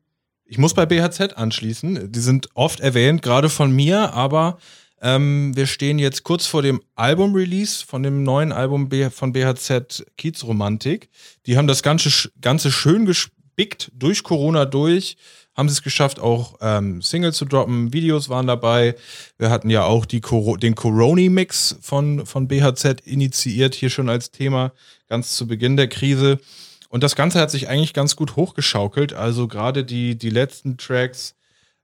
[0.46, 2.10] ich muss bei BHZ anschließen.
[2.10, 4.56] Die sind oft erwähnt, gerade von mir, aber
[5.04, 11.10] ähm, wir stehen jetzt kurz vor dem Album-Release von dem neuen Album von BHZ Kiezromantik.
[11.44, 15.18] Die haben das Ganze, Ganze schön gespickt durch Corona durch.
[15.54, 18.96] Haben sie es geschafft, auch ähm, Singles zu droppen, Videos waren dabei.
[19.36, 24.30] Wir hatten ja auch die Coro den Coroni-Mix von, von BHZ initiiert, hier schon als
[24.30, 24.72] Thema,
[25.06, 26.40] ganz zu Beginn der Krise.
[26.88, 29.12] Und das Ganze hat sich eigentlich ganz gut hochgeschaukelt.
[29.12, 31.34] Also gerade die, die letzten Tracks,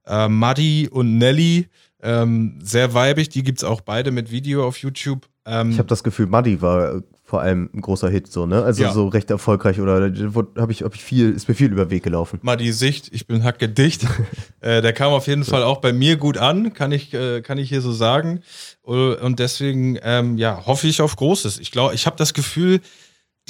[0.06, 1.68] äh, Muddy und Nelly,
[2.02, 5.28] ähm, sehr weibig, die gibt es auch beide mit Video auf YouTube.
[5.46, 8.62] Ähm, ich habe das Gefühl, Muddy war äh, vor allem ein großer Hit, so, ne?
[8.62, 8.92] Also ja.
[8.92, 10.12] so recht erfolgreich oder
[10.58, 12.40] habe ich, hab ich viel, ist mir viel über den Weg gelaufen.
[12.42, 14.04] Muddy Sicht, ich bin hacke dicht.
[14.60, 15.52] äh, der kam auf jeden so.
[15.52, 18.40] Fall auch bei mir gut an, kann ich, äh, kann ich hier so sagen.
[18.82, 21.60] Und deswegen, ähm, ja, hoffe ich auf Großes.
[21.60, 22.80] Ich glaube, ich habe das Gefühl,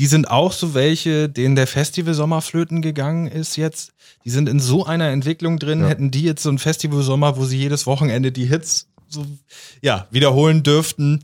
[0.00, 3.92] die sind auch so welche, denen der Festival Sommerflöten gegangen ist jetzt.
[4.24, 5.88] Die sind in so einer Entwicklung drin, ja.
[5.88, 9.26] hätten die jetzt so ein Festival Sommer, wo sie jedes Wochenende die Hits so,
[9.82, 11.20] ja, wiederholen dürften.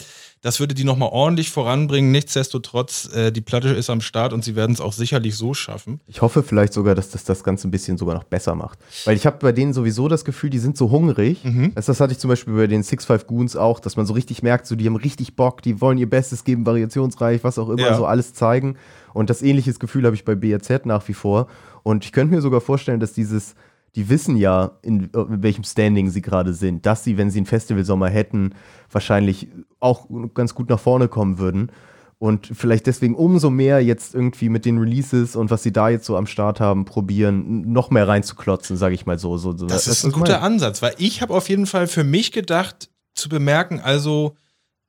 [0.46, 2.12] Das würde die nochmal ordentlich voranbringen.
[2.12, 5.98] Nichtsdestotrotz, äh, die Platte ist am Start und sie werden es auch sicherlich so schaffen.
[6.06, 8.78] Ich hoffe vielleicht sogar, dass das das Ganze ein bisschen sogar noch besser macht.
[9.06, 11.42] Weil ich habe bei denen sowieso das Gefühl, die sind so hungrig.
[11.42, 11.72] Mhm.
[11.74, 14.14] Das, das hatte ich zum Beispiel bei den Six Five Goons auch, dass man so
[14.14, 17.68] richtig merkt, so die haben richtig Bock, die wollen ihr Bestes geben, variationsreich, was auch
[17.68, 17.96] immer, ja.
[17.96, 18.76] so alles zeigen.
[19.14, 21.48] Und das ähnliches Gefühl habe ich bei BRZ nach wie vor.
[21.82, 23.56] Und ich könnte mir sogar vorstellen, dass dieses
[23.96, 27.46] die wissen ja, in, in welchem Standing sie gerade sind, dass sie, wenn sie einen
[27.46, 28.54] Festivalsommer hätten,
[28.92, 29.48] wahrscheinlich
[29.80, 31.72] auch ganz gut nach vorne kommen würden.
[32.18, 36.06] Und vielleicht deswegen umso mehr jetzt irgendwie mit den Releases und was sie da jetzt
[36.06, 39.36] so am Start haben, probieren, noch mehr reinzuklotzen, sage ich mal so.
[39.38, 39.52] so.
[39.52, 42.90] Das, das ist ein guter Ansatz, weil ich habe auf jeden Fall für mich gedacht,
[43.14, 44.36] zu bemerken, also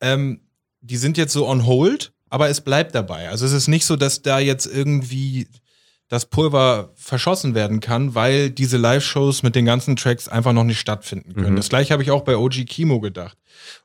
[0.02, 0.41] ähm,
[0.82, 3.30] die sind jetzt so on hold, aber es bleibt dabei.
[3.30, 5.48] Also es ist nicht so, dass da jetzt irgendwie
[6.10, 10.80] das Pulver verschossen werden kann, weil diese Live-Shows mit den ganzen Tracks einfach noch nicht
[10.80, 11.52] stattfinden können.
[11.54, 11.58] Mhm.
[11.58, 13.38] Das gleiche habe ich auch bei OG Kimo gedacht.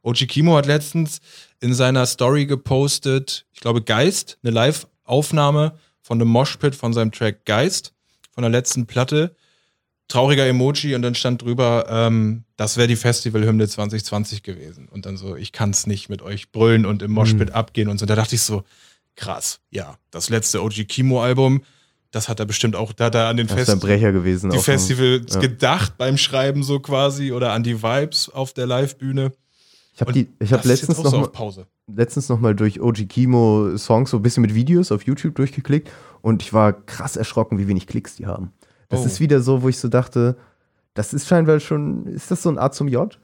[0.02, 1.20] OG Kimo hat letztens
[1.60, 7.44] in seiner Story gepostet, ich glaube Geist, eine Live-Aufnahme von einem Moshpit von seinem Track
[7.44, 7.92] Geist,
[8.32, 9.34] von der letzten Platte.
[10.08, 14.88] Trauriger Emoji und dann stand drüber, ähm, das wäre die Festivalhymne 2020 gewesen.
[14.88, 17.54] Und dann so, ich kann es nicht mit euch brüllen und im Moshpit Mhm.
[17.54, 18.04] abgehen und so.
[18.04, 18.62] Da dachte ich so,
[19.16, 21.62] krass, ja, das letzte OG Kimo-Album,
[22.12, 24.50] das hat er bestimmt auch, da hat er an den Fest gewesen.
[24.50, 25.40] die Festivals ja.
[25.40, 29.32] gedacht beim Schreiben so quasi oder an die Vibes auf der Live-Bühne.
[29.94, 34.18] Ich habe jetzt letztens noch so mal, letztens noch mal durch OG Kimo Songs so
[34.18, 35.90] ein bisschen mit Videos auf YouTube durchgeklickt
[36.22, 38.52] und ich war krass erschrocken, wie wenig Klicks die haben.
[38.88, 39.04] Das Oh.
[39.06, 40.36] ist wieder so, wo ich so dachte,
[40.94, 43.18] das ist scheinbar schon, ist das so ein A zum J?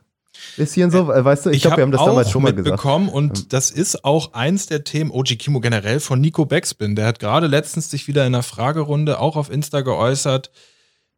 [0.56, 2.66] Bisschen so, äh, weißt du, ich, glaube, wir haben das damals schon mal gesagt.
[2.72, 6.96] mitbekommen und das ist auch eins der Themen OG Kimo generell von Nico Backspin.
[6.96, 10.50] Der hat gerade letztens sich wieder in einer Fragerunde auch auf Insta geäußert,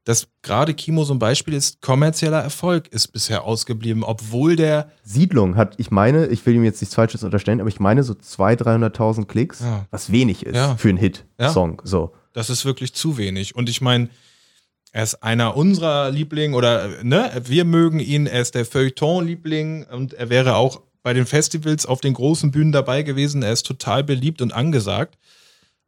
[0.04, 5.56] dass gerade Kimo so ein Beispiel ist, kommerzieller Erfolg ist bisher ausgeblieben, obwohl der Siedlung
[5.56, 8.92] hat, ich meine, ich will ihm jetzt nichts Falsches unterstellen, aber ich meine so 200.000,
[8.94, 9.86] 300.000 Klicks, Ja.
[9.90, 10.74] was wenig ist Ja.
[10.76, 11.82] für einen Hit-Song.
[11.84, 12.14] So.
[12.32, 13.54] Das ist wirklich zu wenig.
[13.54, 14.08] Und ich meine,
[14.92, 20.14] er ist einer unserer Lieblinge oder ne, wir mögen ihn, er ist der Feuilleton-Liebling und
[20.14, 23.42] er wäre auch bei den Festivals auf den großen Bühnen dabei gewesen.
[23.42, 25.16] Er ist total beliebt und angesagt.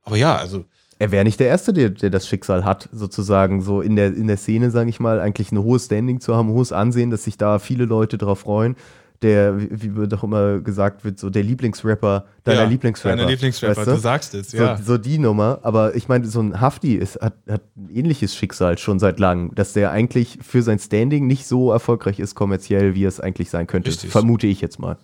[0.02, 0.64] Aber ja, also
[0.98, 4.28] Er wäre nicht der Erste, der, der das Schicksal hat, sozusagen so in der, in
[4.28, 7.24] der Szene, sage ich mal, eigentlich ein hohes Standing zu haben, ein hohes Ansehen, dass
[7.24, 8.76] sich da viele Leute drauf freuen.
[9.22, 13.16] Der, wie, wie doch immer gesagt wird, so der Lieblingsrapper, deiner ja, Lieblingsrapper.
[13.16, 13.92] Deiner Lieblingsrapper, weißt du?
[13.92, 14.76] du sagst es, So, ja.
[14.76, 18.78] so die Nummer, aber ich meine, so ein Hafti ist, hat, hat ein ähnliches Schicksal
[18.78, 23.04] schon seit langem, dass der eigentlich für sein Standing nicht so erfolgreich ist kommerziell, wie
[23.04, 23.90] es eigentlich sein könnte.
[23.90, 24.10] Richtig.
[24.10, 24.98] Vermute ich jetzt mal.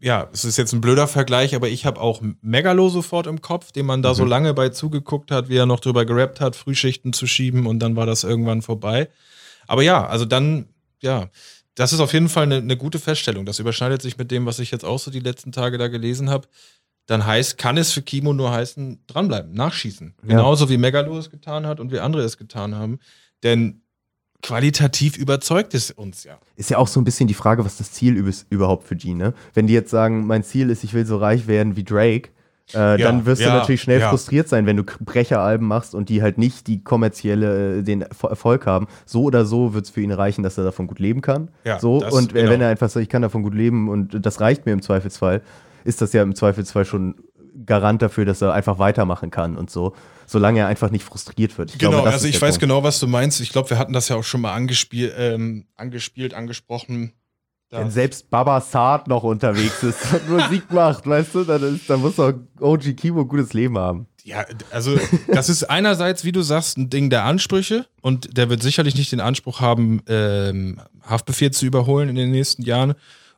[0.00, 3.72] ja, es ist jetzt ein blöder Vergleich, aber ich habe auch Megalo sofort im Kopf,
[3.72, 4.14] dem man da Mhm.
[4.16, 7.78] so lange bei zugeguckt hat, wie er noch drüber gerappt hat, Frühschichten zu schieben und
[7.78, 9.08] dann war das irgendwann vorbei.
[9.68, 10.66] Aber ja, also dann,
[11.00, 11.28] ja,
[11.74, 13.46] das ist auf jeden Fall eine, eine gute Feststellung.
[13.46, 16.30] Das überschneidet sich mit dem, was ich jetzt auch so die letzten Tage da gelesen
[16.30, 16.48] habe.
[17.06, 20.14] Dann heißt, kann es für Kimo nur heißen, dranbleiben, nachschießen.
[20.22, 20.28] Ja.
[20.28, 23.00] Genauso wie Megalo es getan hat und wie andere es getan haben.
[23.42, 23.82] Denn
[24.42, 26.38] qualitativ überzeugt es uns ja.
[26.56, 28.16] Ist ja auch so ein bisschen die Frage, was das Ziel
[28.50, 29.34] überhaupt für die, ne?
[29.54, 32.30] Wenn die jetzt sagen, mein Ziel ist, ich will so reich werden wie Drake,
[32.74, 34.10] äh, dann wirst du ja, natürlich schnell ja.
[34.10, 38.28] frustriert sein, wenn du Brecheralben machst und die halt nicht die kommerzielle, äh, den Erfo-
[38.28, 38.86] Erfolg haben.
[39.06, 41.50] So oder so wird es für ihn reichen, dass er davon gut leben kann.
[41.64, 42.50] Ja, so, das- und äh, genau.
[42.50, 45.42] wenn er einfach sagt, ich kann davon gut leben und das reicht mir im Zweifelsfall,
[45.84, 47.16] ist das ja im Zweifelsfall schon
[47.66, 49.94] Garant dafür, dass er einfach weitermachen kann und so,
[50.26, 51.72] solange er einfach nicht frustriert wird.
[51.72, 52.60] Ich genau, glaube, also ich weiß Punkt.
[52.60, 53.40] genau, was du meinst.
[53.40, 57.12] Ich glaube, wir hatten das ja auch schon mal angespielt, ähm, angespielt angesprochen.
[57.72, 61.88] Da- Wenn selbst Baba Saad noch unterwegs ist und Musik macht, weißt du, dann, ist,
[61.88, 64.06] dann muss auch OG Kimo ein gutes Leben haben.
[64.24, 64.94] Ja, also
[65.28, 69.10] das ist einerseits, wie du sagst, ein Ding der Ansprüche und der wird sicherlich nicht
[69.10, 72.92] den Anspruch haben, ähm, Haftbefehl zu überholen in den nächsten Jahren.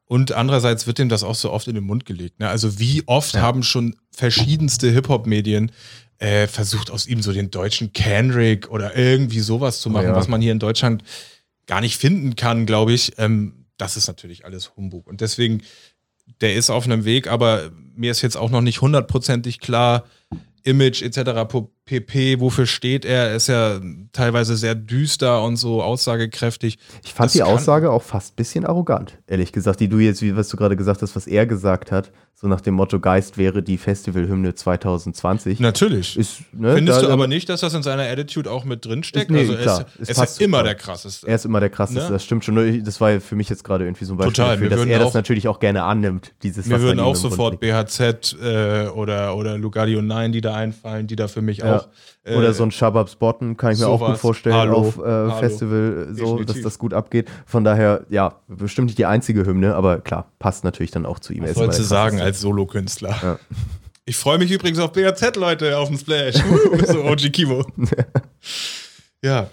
[0.07, 2.41] Und andererseits wird ihm das auch so oft in den Mund gelegt.
[2.41, 2.49] Ne?
[2.49, 5.71] Also wie oft haben schon verschiedenste Hip-Hop-Medien
[6.19, 10.17] äh, versucht, aus ihm so den deutschen Kendrick oder irgendwie sowas zu machen, ja.
[10.17, 11.05] was man hier in Deutschland
[11.67, 13.13] gar nicht finden kann, glaube ich.
[13.17, 15.07] Ähm, das ist natürlich alles Humbug.
[15.07, 15.63] Und deswegen,
[16.41, 20.05] der ist auf einem Weg, aber mir ist jetzt auch noch nicht hundertprozentig klar,
[20.63, 21.49] Image etc.
[21.87, 23.29] pp, wofür steht er?
[23.29, 23.81] Er ist ja
[24.13, 26.79] teilweise sehr düster und so aussagekräftig.
[27.05, 30.23] Ich fand Das die Aussage auch fast ein bisschen arrogant, ehrlich gesagt, die du jetzt,
[30.23, 33.39] wie was du gerade gesagt hast, was er gesagt hat, so nach dem Motto Geist
[33.39, 35.61] wäre die Festivalhymne 2020.
[35.61, 36.19] Natürlich.
[36.19, 39.05] Ist, ne, Findest da- du aber nicht, dass das in seiner Attitude auch mit drin
[39.05, 39.31] steckt?
[39.31, 39.81] Nee, also er klar.
[39.81, 41.29] ist, Es er ist passt ja immer der krasseste.
[41.29, 42.11] Er ist immer der krasseste, Ne?
[42.11, 42.85] das stimmt schon.
[42.85, 44.99] Das war für mich jetzt gerade irgendwie so ein Beispiel Total, dafür, wir dass er
[44.99, 47.61] das auch- natürlich auch gerne annimmt, dieses was würden auch sofort.
[47.61, 51.74] BHZ äh, oder, oder Lugardio 9, die da einfallen, die da für mich Ja.
[51.74, 51.74] auch.
[52.25, 54.77] Äh, Oder so ein Shabab Spotten kann ich mir auch gut vorstellen Hallo.
[54.77, 55.39] auf äh.
[55.41, 57.29] Festival, so, dass das gut abgeht.
[57.47, 61.33] Von daher, ja, bestimmt nicht die einzige Hymne, aber klar, passt natürlich dann auch zu
[61.33, 61.45] ihm.
[61.45, 63.17] Was sollst du sagen als Solokünstler?
[63.23, 63.39] Ja.
[64.07, 66.35] Ich freue mich übrigens auf BAZ, Leute, auf dem Splash.
[66.87, 67.65] So OG Kimo.
[69.23, 69.49] ja.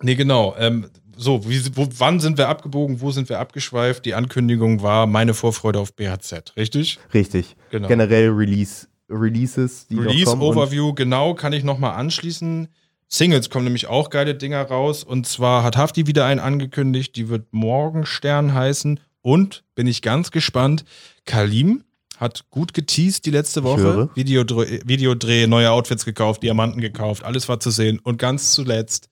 [0.00, 0.54] Nee, genau.
[0.58, 0.86] Ähm,
[1.16, 4.04] so, wie, wo, wann sind wir abgebogen, wo sind wir abgeschweift?
[4.04, 6.98] Die Ankündigung war meine Vorfreude auf BHZ, richtig?
[7.12, 7.56] Richtig.
[7.70, 7.88] Genau.
[7.88, 10.42] Generell Release, Releases, die Release kommen.
[10.42, 12.68] Overview, genau, kann ich nochmal anschließen.
[13.08, 15.04] Singles kommen nämlich auch geile Dinger raus.
[15.04, 19.00] Und zwar hat Hafti wieder einen angekündigt, die wird Morgenstern heißen.
[19.22, 20.84] Und bin ich ganz gespannt,
[21.24, 21.84] Kalim
[22.18, 24.10] hat gut geteased die letzte Woche.
[24.14, 27.98] Videodreh, Videodreh, neue Outfits gekauft, Diamanten gekauft, alles war zu sehen.
[28.02, 29.08] Und ganz zuletzt,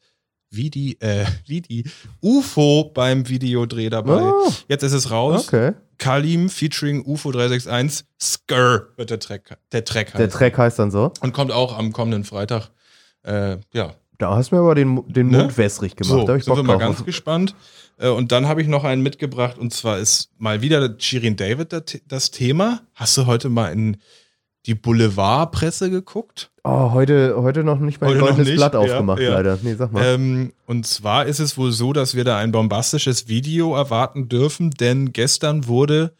[0.51, 1.85] wie die, äh, wie die
[2.21, 4.23] UFO beim Videodreh dabei.
[4.23, 5.49] Oh, Jetzt ist es raus.
[5.49, 5.73] okay.
[6.03, 8.05] Kalim featuring UFO 361.
[8.21, 10.31] Skr wird der Track, der Track Der heißen.
[10.39, 11.13] Track heißt dann so.
[11.21, 12.71] Und kommt auch am kommenden Freitag
[13.25, 15.39] Äh, ja, Da hast du mir aber den, den Ne?
[15.39, 16.11] Mund wässrig gemacht.
[16.21, 16.83] so, da ich sind wir mal drauf.
[16.83, 17.55] ganz gespannt.
[17.99, 21.73] Äh, Und dann habe ich noch einen mitgebracht und zwar ist mal wieder Shirin David
[21.73, 22.81] das- das Thema.
[22.95, 23.97] Hast du heute mal in
[24.67, 26.51] die Boulevardpresse geguckt?
[26.65, 29.35] Oh, heute, heute noch nicht mein goldenes Blatt ja, aufgemacht, ja.
[29.35, 29.59] leider.
[29.63, 30.05] Nee, sag mal.
[30.05, 34.71] Ähm, und zwar ist es wohl so, dass wir da ein bombastisches Video erwarten dürfen,
[34.71, 36.15] denn gestern wurde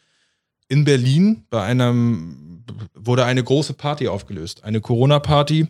[0.67, 5.67] in Berlin bei einem wurde eine große Party aufgelöst, eine Corona-Party,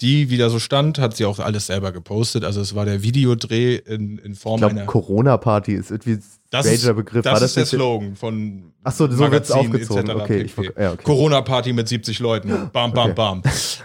[0.00, 2.44] die wieder so stand, hat sie auch alles selber gepostet.
[2.44, 4.86] Also es war der Videodreh in, in ich Form glaube, einer.
[4.86, 6.18] Corona-Party ist irgendwie
[6.50, 7.22] Das ist, stranger Begriff.
[7.24, 10.08] das War ist der Slogan von Ach so, so wird's aufgezogen.
[10.08, 10.22] etc.
[10.22, 11.02] Okay, ich ja, okay.
[11.04, 12.48] Corona-Party mit 70 Leuten.
[12.72, 13.12] Bam, bam, Okay.
[13.14, 13.42] bam.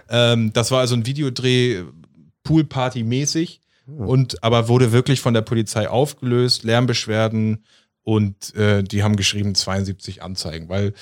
[0.10, 1.84] Ähm, das war also ein Videodreh,
[2.46, 3.60] Poolparty-mäßig.
[3.86, 4.00] Hm.
[4.00, 7.64] Und aber wurde wirklich von der Polizei aufgelöst, Lärmbeschwerden
[8.04, 10.94] und äh, die haben geschrieben 72 Anzeigen, weil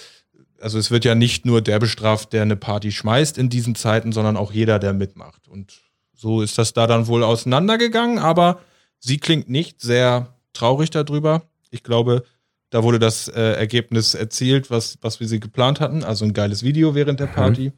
[0.59, 4.11] also es wird ja nicht nur der bestraft, der eine Party schmeißt in diesen Zeiten,
[4.11, 5.47] sondern auch jeder, der mitmacht.
[5.47, 5.81] Und
[6.13, 8.59] so ist das da dann wohl auseinandergegangen, aber
[8.99, 11.43] sie klingt nicht sehr traurig darüber.
[11.69, 12.23] Ich glaube,
[12.69, 16.03] da wurde das äh, Ergebnis erzielt, was, was wir sie geplant hatten.
[16.03, 17.71] Also ein geiles Video während der Party.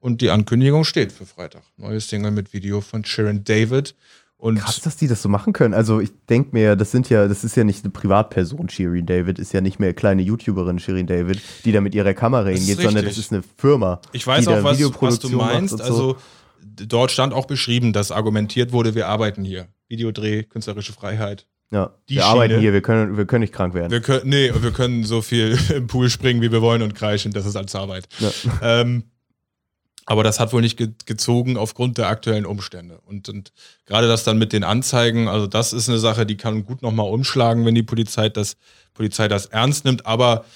[0.00, 1.62] Und die Ankündigung steht für Freitag.
[1.76, 3.96] Neues Single mit Video von Sharon David.
[4.40, 5.74] Und Krass, dass die das so machen können.
[5.74, 9.40] Also ich denke mir, das sind ja, das ist ja nicht eine Privatperson, Shirin David,
[9.40, 13.04] ist ja nicht mehr kleine YouTuberin Shirin David, die da mit ihrer Kamera hingeht, sondern
[13.04, 14.00] das ist eine Firma.
[14.12, 15.78] ich weiß auch, was, was du meinst.
[15.78, 15.82] so.
[15.82, 16.16] Also
[16.62, 19.66] d- dort stand auch beschrieben, dass argumentiert wurde, wir arbeiten hier.
[19.88, 21.46] Videodreh, künstlerische Freiheit.
[21.72, 22.60] ja, die wir arbeiten Schiene.
[22.62, 23.90] hier, wir können, wir können nicht krank werden.
[23.90, 27.32] Wir können, nee, wir können so viel im Pool springen, wie wir wollen und kreischen.
[27.32, 28.06] Das ist als Arbeit.
[28.20, 28.30] Ja.
[28.62, 29.02] Ähm,
[30.08, 32.98] aber das hat wohl nicht ge gezogen aufgrund der aktuellen Umstände.
[33.04, 33.52] Und, und
[33.84, 37.12] gerade das dann mit den Anzeigen, also das ist eine Sache, die kann gut nochmal
[37.12, 38.56] umschlagen, wenn die Polizei das,
[38.94, 40.06] Polizei das ernst nimmt.
[40.06, 40.46] Aber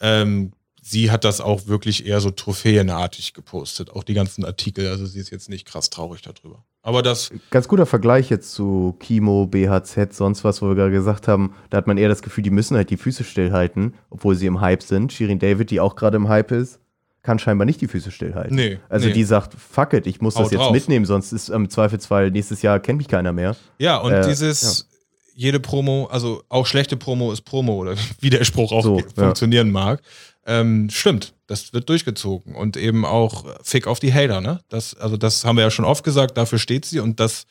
[0.00, 0.50] ähm,
[0.82, 4.88] sie hat das auch wirklich eher so trophäenartig gepostet, auch die ganzen Artikel.
[4.88, 6.64] Also sie ist jetzt nicht krass traurig darüber.
[6.82, 11.28] Aber das, Ganz guter Vergleich jetzt zu Kimo, BHZ, sonst was, wo wir gerade gesagt
[11.28, 14.46] haben, da hat man eher das Gefühl, die müssen halt die Füße stillhalten, obwohl sie
[14.46, 15.12] im Hype sind.
[15.12, 16.80] Shirin David, die auch gerade im Hype ist,
[17.26, 18.56] kann scheinbar nicht die Füße stillhalten.
[18.56, 19.12] Nee, Also nee.
[19.12, 20.72] die sagt, fuck it, ich muss Hau das jetzt drauf.
[20.72, 23.56] mitnehmen, sonst ist im Zweifelsfall nächstes Jahr kennt mich keiner mehr.
[23.78, 24.88] Ja, und Äh, dieses,
[25.34, 29.04] jede Promo, also auch schlechte Promo ist Promo oder wie der Spruch auch So, ge-
[29.16, 29.24] ja.
[29.24, 30.00] funktionieren mag.
[30.46, 32.54] Ähm, stimmt, das wird durchgezogen.
[32.54, 34.60] Und eben auch Fick auf die Hater, ne?
[34.68, 37.46] Das, also das haben wir ja schon oft gesagt, dafür steht sie und das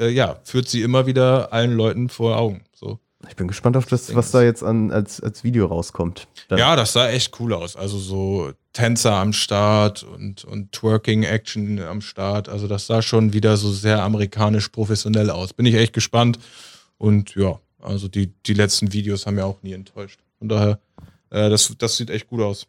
[0.00, 2.62] äh, ja, führt sie immer wieder allen Leuten vor Augen.
[2.74, 2.98] So.
[3.28, 6.28] Ich bin gespannt auf das, was da jetzt an, als, als Video rauskommt.
[6.48, 7.74] Dann- Ja, das sah echt cool aus.
[7.74, 12.48] Also so Tänzer am Start und, und Twerking-Action am Start.
[12.48, 15.52] Also das sah schon wieder so sehr amerikanisch professionell aus.
[15.52, 16.38] Bin ich echt gespannt.
[16.96, 20.20] Und ja, also die, die letzten Videos haben ja auch nie enttäuscht.
[20.38, 20.78] Von daher,
[21.30, 22.66] äh, das, das sieht echt gut aus.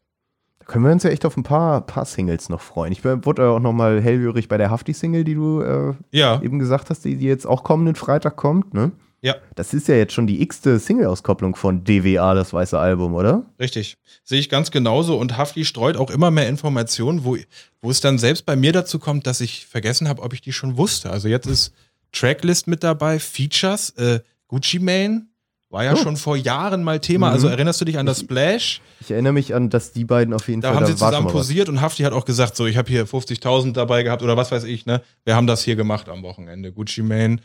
[0.60, 2.92] Da können wir uns ja echt auf ein paar, paar Singles noch freuen.
[2.92, 7.06] Ich wurde auch nochmal hellhörig bei der Hafti-Single, die du äh, Ja, eben gesagt hast,
[7.06, 8.92] die, die jetzt auch kommenden Freitag kommt, ne?
[9.22, 13.46] Ja, Das ist ja jetzt schon die x-te Single-Auskopplung von DWA, das weiße Album, oder?
[13.60, 13.98] richtig.
[14.24, 15.18] Sehe ich ganz genauso.
[15.18, 17.38] Und Hafti streut auch immer mehr Informationen, wo,
[17.82, 20.54] wo es dann selbst bei mir dazu kommt, dass ich vergessen habe, ob ich die
[20.54, 21.10] schon wusste.
[21.10, 21.74] Also jetzt ist
[22.12, 25.26] Tracklist mit dabei, Features, äh, Gucci Mane.
[25.72, 25.98] War ja Oh.
[25.98, 27.28] schon vor Jahren mal Thema.
[27.28, 27.34] Mhm.
[27.34, 28.82] Also erinnerst du dich an das Splash?
[29.02, 31.22] Ich erinnere mich an, dass die beiden auf jeden Da Fall haben sie war schon
[31.22, 34.36] zusammen posiert und Hafti hat auch gesagt, so, ich habe hier 50.000 dabei gehabt oder
[34.36, 35.04] was weiß ich, ne?
[35.26, 36.72] Wir haben das hier gemacht am Wochenende.
[36.72, 37.38] Gucci Mane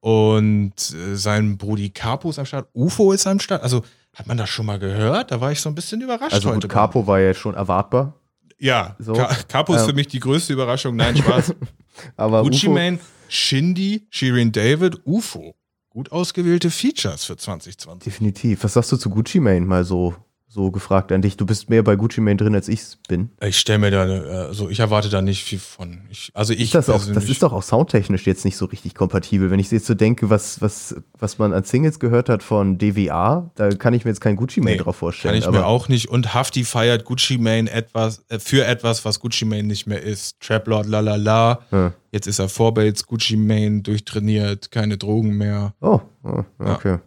[0.00, 2.68] und äh, sein Brudi Capo ist am Start.
[2.74, 3.62] UFO ist am Start.
[3.62, 3.82] Also,
[4.14, 5.30] hat man das schon mal gehört?
[5.30, 6.60] Da war ich so ein bisschen überrascht Also heute.
[6.66, 8.14] gut, Capo war ja schon erwartbar,
[8.58, 9.12] Ja, So.
[9.12, 9.88] Ca Capo ist Ähm.
[9.88, 10.96] für mich die größte Überraschung.
[10.96, 11.54] Nein, Spaß.
[12.16, 15.54] aber Gucci UFO, Mane, Shindy, Shirin David, UFO.
[15.90, 18.04] Gut ausgewählte Features für 2020.
[18.04, 18.64] definitiv.
[18.64, 20.14] Was sagst du zu Gucci Mane mal so,
[20.52, 21.36] so gefragt an dich?
[21.36, 23.30] Du bist mehr bei Gucci Mane drin, als ich bin.
[23.40, 26.00] Ich stelle mir da, äh, also ich erwarte da nicht viel von.
[26.10, 28.96] Ich, also ich Ist das, auch, das ist doch auch soundtechnisch jetzt nicht so richtig
[28.96, 29.52] kompatibel.
[29.52, 33.50] Wenn ich jetzt so denke, was, was, was man an Singles gehört hat von DWA,
[33.54, 35.34] da kann ich mir jetzt kein Gucci Mane Nee, drauf vorstellen.
[35.34, 36.08] Kann ich aber mir auch nicht.
[36.08, 40.40] Und Hafti feiert Gucci Mane etwas, äh, für etwas, was Gucci Mane nicht mehr ist.
[40.40, 41.60] Trap Lord, la la la.
[41.70, 41.92] Ja.
[42.10, 45.74] Jetzt ist er Vorbates, Gucci Mane, durchtrainiert, keine Drogen mehr.
[45.80, 46.98] Oh, oh okay.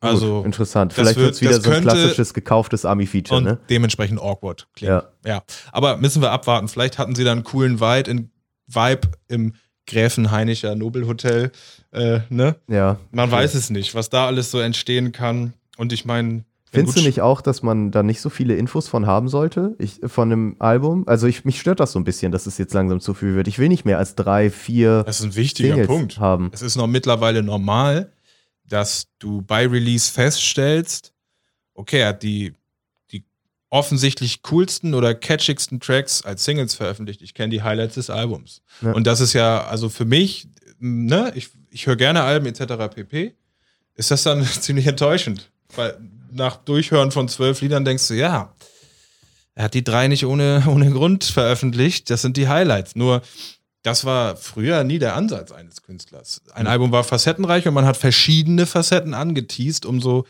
[0.00, 0.92] Also, Gut, interessant.
[0.92, 3.58] Vielleicht wird- es wieder so ein klassisches gekauftes Ami-Feature, und ne?
[3.68, 4.68] dementsprechend awkward.
[4.78, 5.08] Ja.
[5.24, 5.42] ja.
[5.72, 6.68] Aber müssen wir abwarten.
[6.68, 8.30] Vielleicht hatten sie da einen coolen Vibe, in,
[8.68, 9.54] Vibe im
[9.86, 11.50] Gräfenhainicher Nobelhotel.
[11.92, 12.56] Äh, ne?
[12.68, 12.98] Ja.
[13.10, 15.54] Man weiß es nicht, was da alles so entstehen kann.
[15.76, 19.06] Und ich meine, Findest du nicht auch, dass man da nicht so viele Infos von
[19.06, 19.74] haben sollte?
[19.78, 21.04] Ich, von einem Album?
[21.06, 23.48] Also ich, mich stört das so ein bisschen, dass es jetzt langsam zu viel wird.
[23.48, 26.18] Ich will nicht mehr als drei, vier Das ist ein wichtiger Singles Punkt.
[26.18, 26.50] haben.
[26.52, 28.12] Es ist noch mittlerweile normal,
[28.68, 31.12] dass du bei Release feststellst,
[31.74, 32.54] okay, er hat die,
[33.10, 33.24] die
[33.70, 37.22] offensichtlich coolsten oder catchigsten Tracks als Singles veröffentlicht.
[37.22, 38.62] Ich kenne die Highlights des Albums.
[38.82, 38.92] Ja.
[38.92, 40.48] Und das ist ja, also für mich,
[40.78, 42.94] ne, ich, ich höre gerne Alben etc.
[42.94, 43.34] pp.
[43.94, 45.50] Ist das dann ziemlich enttäuschend.
[45.74, 45.98] Weil
[46.30, 48.54] nach Durchhören von zwölf Liedern denkst du, ja,
[49.54, 52.10] er hat die drei nicht ohne, ohne Grund veröffentlicht.
[52.10, 52.96] Das sind die Highlights.
[52.96, 53.22] Nur,
[53.82, 56.42] das war früher nie der Ansatz eines Künstlers.
[56.52, 60.24] Ein Album war facettenreich und man hat verschiedene Facetten angeteased, um so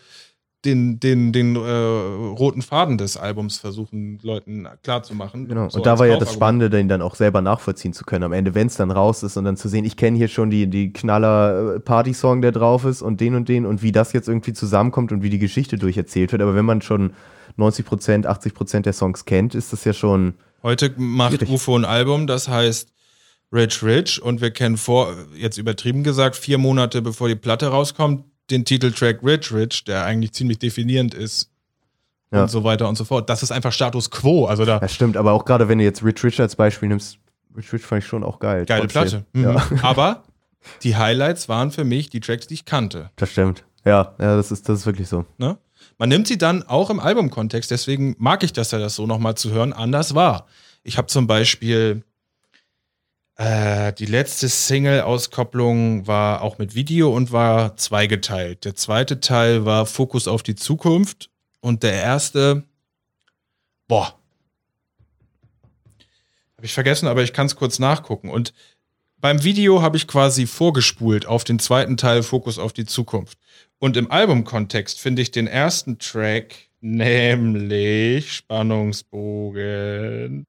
[0.65, 5.47] den, den, den äh, roten Faden des Albums versuchen, Leuten klarzumachen.
[5.47, 5.69] Genau.
[5.69, 6.33] So und da war ja das.
[6.33, 8.25] Spannende, den dann auch selber nachvollziehen zu können.
[8.25, 10.51] Am Ende, wenn es dann raus ist und dann zu sehen, ich kenne hier schon
[10.51, 14.53] die, die Knaller-Party-Song, der drauf ist und den und den und wie das jetzt irgendwie
[14.53, 16.43] zusammenkommt und wie die Geschichte durcherzählt wird.
[16.43, 17.13] Aber wenn man schon
[17.57, 20.35] 90 Prozent, 80 Prozent der Songs kennt, ist das ja schon.
[20.65, 21.51] Heute macht Schwierig.
[21.51, 22.93] UFO ein Album, das heißt
[23.53, 28.25] Rich Rich und wir kennen vor, jetzt übertrieben gesagt, vier Monate bevor die Platte rauskommt,
[28.51, 31.51] den Titeltrack Rich Rich, der eigentlich ziemlich definierend ist
[32.31, 32.43] Ja.
[32.43, 33.29] und so weiter und so fort.
[33.31, 34.47] Das ist einfach Status Quo.
[34.47, 37.19] Also da Das stimmt, aber auch gerade wenn du jetzt Rich Rich als Beispiel nimmst,
[37.57, 38.67] Rich Rich fand ich schon auch geil.
[38.67, 38.87] geile.
[38.87, 39.25] Platte.
[39.33, 39.45] Mhm.
[39.45, 40.25] Ja, Aber
[40.83, 43.11] die Highlights waren für mich die Tracks, die ich kannte.
[43.17, 43.65] das stimmt.
[43.85, 45.25] Ja, ja das, ist, das ist wirklich so.
[45.39, 45.57] Ne?
[45.97, 49.37] Man nimmt sie dann auch im Albumkontext, deswegen mag ich das ja, das so nochmal
[49.37, 50.47] zu hören, anders war.
[50.83, 52.03] Ich habe zum Beispiel
[53.39, 58.65] äh, die letzte Single-Auskopplung war auch mit Video und war zweigeteilt.
[58.65, 61.31] Der zweite Teil war Fokus auf die Zukunft
[61.61, 62.65] und der erste,
[63.87, 64.19] boah,
[66.57, 68.29] habe ich vergessen, aber ich kann es kurz nachgucken.
[68.29, 68.53] Und
[69.21, 73.39] beim Video habe ich quasi vorgespult auf den zweiten Teil Fokus auf die Zukunft.
[73.79, 80.45] Und im Albumkontext finde ich den ersten Track, nämlich Spannungsbogen,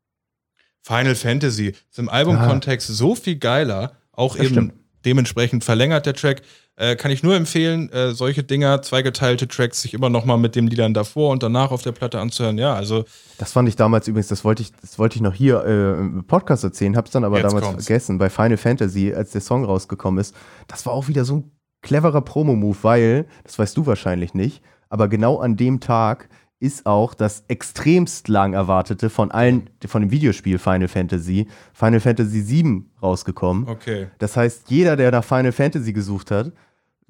[0.82, 4.74] Final Fantasy, ist im Albumkontext so viel geiler, auch Das eben stimmt.
[5.06, 6.42] dementsprechend verlängert der Track.
[6.76, 10.56] Äh, kann ich nur empfehlen, äh, solche Dinger, zweigeteilte Tracks, sich immer noch mal mit
[10.56, 12.58] den Liedern davor und danach auf der Platte anzuhören.
[12.58, 13.04] Ja, also
[13.38, 16.24] Das fand ich damals übrigens, das wollte ich, das wollte ich noch hier äh, im
[16.26, 17.86] Podcast erzählen, hab's dann aber damals kommt's.
[17.86, 20.34] vergessen, bei Final Fantasy, als der Song rausgekommen ist.
[20.70, 21.52] Das war auch wieder so ein
[21.82, 27.14] cleverer Promo-Move, weil, das weißt du wahrscheinlich nicht, aber genau an dem Tag ist auch
[27.14, 33.68] das extremst lang erwartete von allen, von dem Videospiel Final Fantasy, Final Fantasy VII rausgekommen.
[33.68, 34.08] okay.
[34.20, 36.52] Das heißt, jeder, der nach Final Fantasy gesucht hat,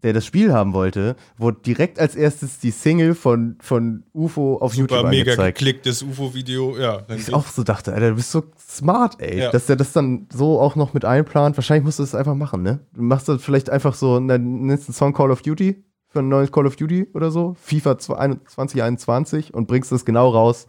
[0.04, 4.74] der das Spiel haben wollte, wurde direkt als erstes die Single von, von UFO auf
[4.74, 5.58] Super YouTube mega angezeigt.
[5.58, 7.02] geklicktes UFO-Video, ja.
[7.18, 9.40] Ich auch so dachte, Alter, du bist so smart, ey.
[9.40, 9.52] Ja.
[9.52, 11.58] Dass der das dann so auch noch mit einplant.
[11.58, 12.80] Wahrscheinlich musst du das einfach machen, ne?
[12.94, 16.52] Du machst das vielleicht einfach so, einen nächsten Song Call of Duty für ein neues
[16.52, 20.68] Call of Duty oder so, FIFA 2021 und bringst das genau raus,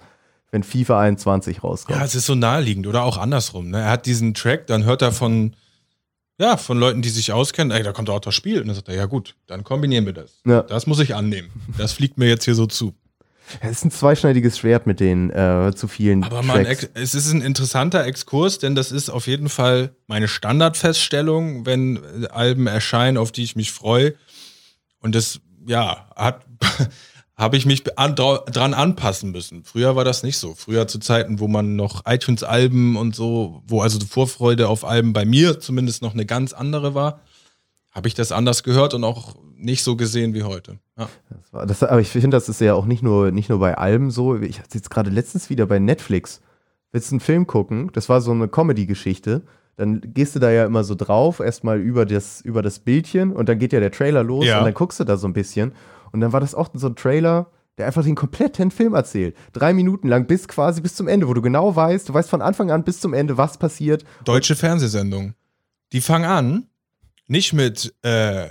[0.51, 1.99] wenn FIFA 21 rauskommt.
[1.99, 3.70] Ja, es ist so naheliegend oder auch andersrum.
[3.70, 3.80] Ne?
[3.80, 5.57] Er hat diesen Track, dann hört er von,
[6.38, 8.61] ja, von Leuten, die sich auskennen, ey, da kommt auch das Spiel.
[8.61, 10.41] Und dann sagt er, ja gut, dann kombinieren wir das.
[10.45, 10.62] Ja.
[10.62, 11.51] Das muss ich annehmen.
[11.78, 12.95] Das fliegt mir jetzt hier so zu.
[13.61, 17.43] Es ist ein zweischneidiges Schwert mit den äh, zu vielen Aber man, es ist ein
[17.43, 23.32] interessanter Exkurs, denn das ist auf jeden Fall meine Standardfeststellung, wenn äh, Alben erscheinen, auf
[23.32, 24.14] die ich mich freue.
[25.01, 26.45] Und das, ja, hat,
[27.37, 29.65] habe ich mich an, dra- dran anpassen müssen.
[29.65, 30.55] Früher war das nicht so.
[30.55, 35.13] Früher zu Zeiten, wo man noch iTunes-Alben und so, wo also die Vorfreude auf Alben
[35.13, 37.21] bei mir zumindest noch eine ganz andere war,
[37.93, 40.79] habe ich das anders gehört und auch nicht so gesehen wie heute.
[40.97, 41.09] Ja.
[41.31, 43.77] Das war- Das, aber ich finde, das ist ja auch nicht nur, nicht nur bei
[43.77, 44.37] Alben so.
[44.39, 46.41] Ich hatte jetzt gerade letztens wieder bei Netflix.
[46.93, 47.91] Willst du einen Film gucken?
[47.93, 49.43] Das war so eine Comedy-Geschichte.
[49.81, 53.49] Dann gehst du da ja immer so drauf, erstmal über das, über das Bildchen und
[53.49, 54.59] dann geht ja der Trailer los Ja.
[54.59, 55.72] und dann guckst du da so ein bisschen.
[56.12, 57.47] Und dann war das auch so ein Trailer,
[57.78, 59.35] der einfach den kompletten Film erzählt.
[59.55, 62.43] Drei Minuten lang bis quasi bis zum Ende, wo du genau weißt, du weißt von
[62.43, 64.05] Anfang an bis zum Ende, was passiert.
[64.24, 65.33] deutsche Fernsehsendung.
[65.95, 66.66] Die fangen an,
[67.26, 68.49] nicht mit äh,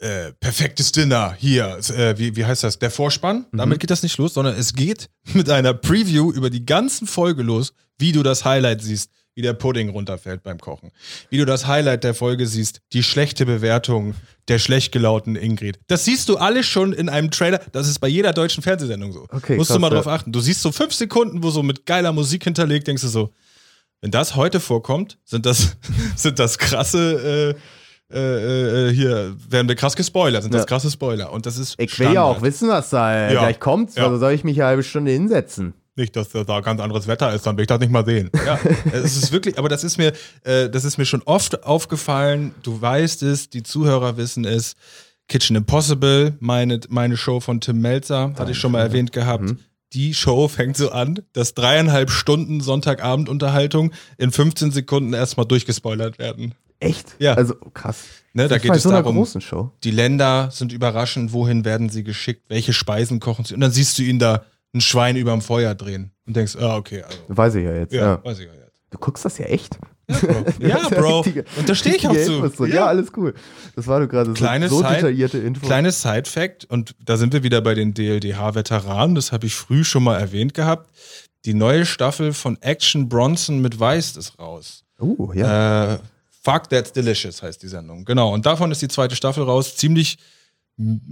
[0.00, 4.18] äh, perfektes Dinner hier, äh, wie, wie heißt das, der Vorspann, damit geht das nicht
[4.18, 8.44] los, sondern es geht mit einer Preview über die ganzen Folge los, wie du das
[8.44, 10.90] Highlight siehst, wie der Pudding runterfällt beim Kochen.
[11.30, 14.14] Wie du das Highlight der Folge siehst, die schlechte Bewertung
[14.48, 15.78] der schlecht gelauten Ingrid.
[15.86, 17.60] Das siehst du alles schon in einem Trailer.
[17.70, 19.28] Das ist bei jeder deutschen Fernsehsendung so.
[19.30, 19.94] Okay, Musst du krass, mal ja.
[19.94, 20.32] drauf achten.
[20.32, 23.30] Du siehst so fünf Sekunden, wo so mit geiler Musik hinterlegt, denkst du so,
[24.00, 25.76] wenn das heute vorkommt, sind das,
[26.16, 27.54] sind das krasse,
[28.12, 30.66] äh, äh, äh, hier werden wir krass gespoilert, sind das Ja.
[30.66, 31.30] krasse Spoiler.
[31.30, 32.42] Und das ist Ich will ja auch Standard.
[32.42, 33.38] wissen, was da Ja.
[33.38, 33.94] gleich kommt.
[33.94, 34.06] Ja.
[34.06, 35.74] Also soll ich mich eine halbe Stunde hinsetzen?
[35.98, 38.30] Nicht, dass da ganz anderes Wetter ist, dann will ich das nicht mal sehen.
[38.46, 38.56] Ja,
[38.92, 40.12] es ist wirklich, aber das ist mir,
[40.44, 42.54] äh, das ist mir schon oft aufgefallen.
[42.62, 44.76] Du weißt es, die Zuhörer wissen es.
[45.26, 49.56] Kitchen Impossible, meine, meine Show von Tim Melzer, hatte ich schon mal erwähnt gehabt.
[49.92, 56.54] Die Show fängt so an, dass dreieinhalb Stunden Sonntagabendunterhaltung in 15 Sekunden erstmal durchgespoilert werden.
[56.78, 57.16] Echt?
[57.18, 57.34] Ja.
[57.34, 58.04] Also krass.
[58.34, 59.26] Ne, da geht es so darum,
[59.82, 63.54] die Länder sind überraschend, wohin werden sie geschickt, welche Speisen kochen sie.
[63.54, 64.44] Und dann siehst du ihn da
[64.74, 67.92] ein Schwein überm Feuer drehen und denkst, ah, okay, also, Weiß ich ja jetzt.
[67.92, 68.24] ja, Ja.
[68.24, 68.76] weiß ich ja jetzt.
[68.90, 69.78] Du guckst das ja echt?
[70.08, 70.44] Ja, Bro.
[70.60, 71.20] Ja, ja Bro.
[71.20, 72.48] richtige- Und da stehe ich auch zu.
[72.48, 72.64] So.
[72.64, 72.86] Ja.
[72.86, 73.34] alles cool.
[73.76, 75.66] Das war du gerade so, so Side- detaillierte Info.
[75.66, 80.04] Kleines Side-Fact, und da sind wir wieder bei den DLDH-Veteranen, das habe ich früh schon
[80.04, 80.90] mal erwähnt gehabt.
[81.44, 84.84] Die neue Staffel von Action Bronson mit Weiß ist raus.
[84.98, 85.94] Oh, ja.
[85.94, 85.98] Äh,
[86.42, 88.04] Fuck That's Delicious heißt die Sendung.
[88.06, 88.32] Genau.
[88.32, 89.76] Und davon ist die zweite Staffel raus.
[89.76, 90.18] Ziemlich,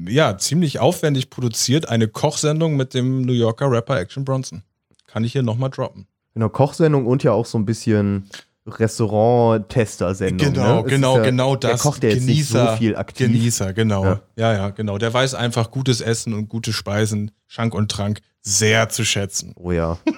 [0.06, 1.88] ja, ziemlich aufwendig produziert.
[1.88, 4.62] Eine Kochsendung mit dem New Yorker Rapper Action Bronson.
[5.06, 6.06] Kann ich hier nochmal droppen.
[6.34, 8.28] Genau, Kochsendung und ja auch so ein bisschen
[8.66, 10.52] Restaurant-Tester-Sendung.
[10.52, 10.88] Genau, ne?
[10.88, 11.70] Genau, ja, genau das.
[11.70, 13.28] Der kocht ja jetzt nicht so viel aktiv.
[13.28, 14.04] Genießer, genau.
[14.04, 14.20] Ja.
[14.36, 14.52] Ja.
[14.52, 14.98] ja, genau.
[14.98, 19.52] Der weiß einfach gutes Essen und gute Speisen, Schank und Trank sehr zu schätzen.
[19.56, 19.98] Oh ja.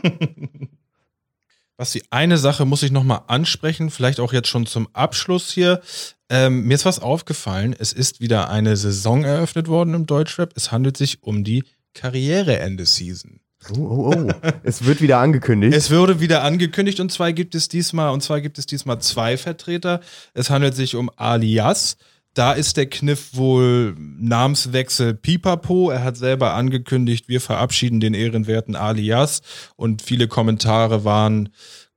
[1.79, 5.81] Was die eine Sache muss ich nochmal ansprechen, vielleicht auch jetzt schon zum Abschluss hier.
[6.29, 7.74] Ähm, mir ist was aufgefallen.
[7.79, 10.53] Es ist wieder eine Saison eröffnet worden im Deutschrap.
[10.57, 11.62] Es handelt sich um die
[11.95, 13.39] Karriereende-Season.
[13.70, 14.33] Oh, oh, oh.
[14.64, 15.72] es wird wieder angekündigt.
[15.72, 19.37] Es wurde wieder angekündigt und zwar gibt es diesmal und zwar gibt es diesmal zwei
[19.37, 20.01] Vertreter.
[20.35, 21.97] Es handelt sich um Alias.
[22.39, 25.91] Da ist der Kniff wohl Namenswechsel Pipapo.
[25.91, 29.43] Er hat selber angekündigt, wir verabschieden den ehrenwerten Alias
[29.74, 31.49] und viele Kommentare waren,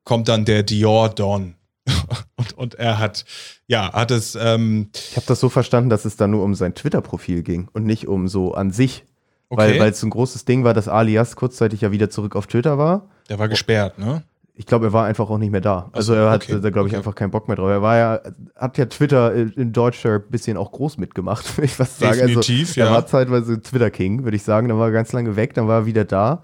[0.04, 1.54] kommt dann der Dior Don.
[2.38, 3.24] und, und er hat,
[3.68, 6.74] ja, hat es, ähm, ich habe das so verstanden, dass es da nur um sein
[6.74, 9.06] Twitter-Profil ging und nicht um so an sich.
[9.50, 9.62] Okay.
[9.62, 12.80] Weil weil es ein großes Ding war, dass Alias kurzzeitig ja wieder zurück auf Twitter
[12.80, 13.12] war.
[13.30, 14.24] der war gesperrt, ne?
[14.54, 15.90] Ich glaube, er war einfach auch nicht mehr da.
[15.94, 16.98] Also so, er hat okay, da, glaube ich, okay.
[16.98, 17.70] einfach keinen Bock mehr drauf.
[17.70, 18.20] Er war ja,
[18.56, 22.20] hat ja Twitter in Deutschland ein bisschen auch groß mitgemacht, würde ich was sagen.
[22.20, 22.92] Definitiv, also, Er ja.
[22.92, 24.68] war zeitweise Twitter-King, würde ich sagen.
[24.68, 26.44] Dann war er ganz lange weg, dann war er wieder da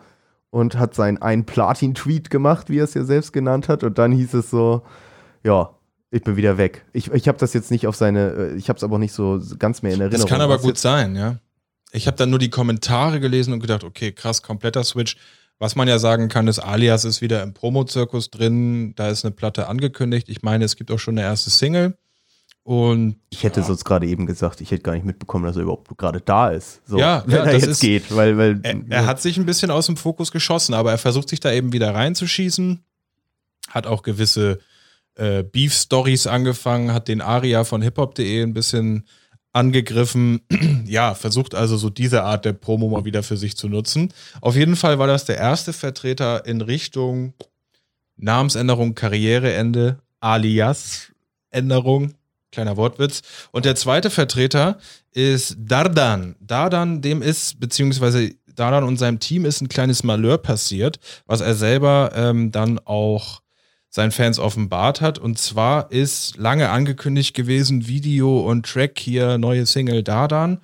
[0.50, 3.84] und hat seinen einen Platin-Tweet gemacht, wie er es ja selbst genannt hat.
[3.84, 4.84] Und dann hieß es so,
[5.44, 5.72] ja,
[6.10, 6.86] ich bin wieder weg.
[6.94, 9.14] Ich, ich habe das jetzt nicht auf seine, äh, ich habe es aber auch nicht
[9.14, 10.22] so ganz mehr in Erinnerung.
[10.22, 11.38] Das kann aber gut sein, ja.
[11.92, 15.18] Ich habe dann nur die Kommentare gelesen und gedacht, okay, krass, kompletter Switch.
[15.60, 18.94] Was man ja sagen kann, ist, Alias ist wieder im Promo-Zirkus drin.
[18.96, 20.30] Da ist eine Platte angekündigt.
[20.30, 21.98] Ich meine, es gibt auch schon eine erste Single.
[22.64, 25.98] Und Ich hätte sonst gerade eben gesagt, ich hätte gar nicht mitbekommen, dass er überhaupt
[25.98, 26.82] gerade da ist.
[26.86, 29.46] So, Ja, wenn ja, er jetzt ist- geht, weil, weil er, er hat sich ein
[29.46, 32.84] bisschen aus dem Fokus geschossen, aber er versucht sich da eben wieder reinzuschießen.
[33.70, 34.60] Hat auch gewisse
[35.16, 39.08] äh, Beef-Stories angefangen, hat den Aria von hiphop.de ein bisschen
[39.54, 40.42] angegriffen.
[40.86, 44.14] ja, versucht also so diese Art der Promo mal wieder für sich zu nutzen.
[44.42, 47.34] Auf jeden Fall war das der erste Vertreter in Richtung
[48.18, 51.12] Namensänderung, Karriereende, alias
[51.52, 52.14] Änderung.
[52.52, 53.22] Kleiner Wortwitz.
[53.52, 54.80] Und der zweite Vertreter
[55.12, 56.36] ist Dardan.
[56.40, 61.56] Dardan, dem ist, beziehungsweise Dardan und seinem Team ist ein kleines Malheur passiert, was er
[61.56, 63.42] selber ähm, dann auch
[63.98, 65.18] seinen Fans offenbart hat.
[65.18, 70.62] Und zwar ist lange angekündigt gewesen, Video und Track hier, neue Single Dardan.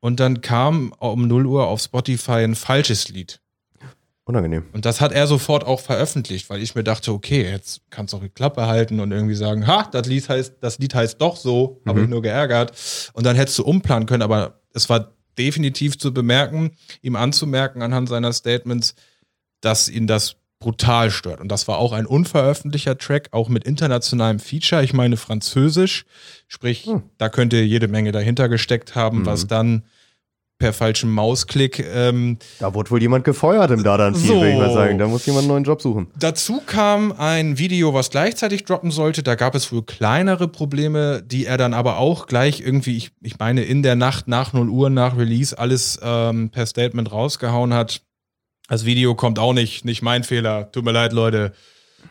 [0.00, 3.40] Und dann kam um 0 Uhr auf Spotify ein falsches Lied.
[4.24, 4.64] unangenehm.
[4.72, 8.16] Und das hat er sofort auch veröffentlicht, weil ich mir dachte, okay, jetzt kannst du
[8.16, 11.36] auch die Klappe halten und irgendwie sagen, ha, das Lied heißt, das Lied heißt doch
[11.36, 12.72] so, habe ich nur geärgert.
[13.12, 16.70] Und dann hättest du umplanen können, aber es war definitiv zu bemerken,
[17.02, 18.94] ihm anzumerken anhand seiner Statements,
[19.60, 21.40] dass ihn das brutal stört.
[21.40, 26.06] Und das war auch ein unveröffentlichter Track, auch mit internationalem Feature, ich meine Französisch.
[26.48, 26.88] Sprich,
[27.18, 29.84] da könnte jede Menge dahinter gesteckt haben, was dann
[30.58, 34.34] per falschem Mausklick ähm, Da wurde wohl jemand gefeuert im Dardan-Team, So.
[34.36, 34.96] würde ich mal sagen.
[34.98, 36.06] Da muss jemand einen neuen Job suchen.
[36.18, 39.22] Dazu kam ein Video, was gleichzeitig droppen sollte.
[39.22, 43.38] Da gab es wohl kleinere Probleme, die er dann aber auch gleich irgendwie, ich, ich
[43.38, 48.00] meine, in der Nacht nach 0 Uhr, nach Release, alles ähm, per Statement rausgehauen hat.
[48.68, 50.70] Das Video kommt auch nicht, nicht mein Fehler.
[50.72, 51.52] Tut mir leid, Leute.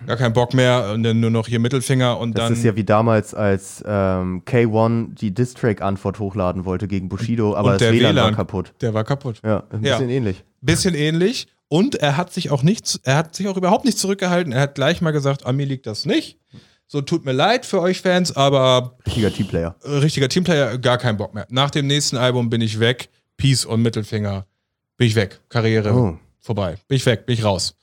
[0.07, 2.53] Gar keinen Bock mehr und dann nur noch hier Mittelfinger und Das dann.
[2.53, 7.79] ist ja wie damals, als ähm, K1 die Distrack-Antwort hochladen wollte gegen Bushido, aber das
[7.79, 8.35] der WLAN, war WLAN.
[8.35, 8.73] kaputt.
[8.81, 9.39] Der war kaputt.
[9.43, 9.97] Ja, ein Ja.
[9.97, 10.43] bisschen ähnlich.
[10.61, 11.47] Bisschen ähnlich.
[11.69, 14.51] Und er hat sich auch nicht, er hat sich auch überhaupt nicht zurückgehalten.
[14.51, 16.37] Er hat gleich mal gesagt, an mir liegt das nicht.
[16.87, 19.75] So tut mir leid für euch Fans, aber Richtiger Teamplayer.
[19.83, 21.45] äh, richtiger Teamplayer, gar keinen Bock mehr.
[21.49, 23.09] Nach dem nächsten Album bin ich weg.
[23.37, 24.45] Peace und Mittelfinger.
[24.97, 25.39] Bin ich weg.
[25.49, 26.17] Karriere Oh.
[26.43, 26.77] Vorbei.
[26.87, 27.75] Bin ich weg, bin ich raus.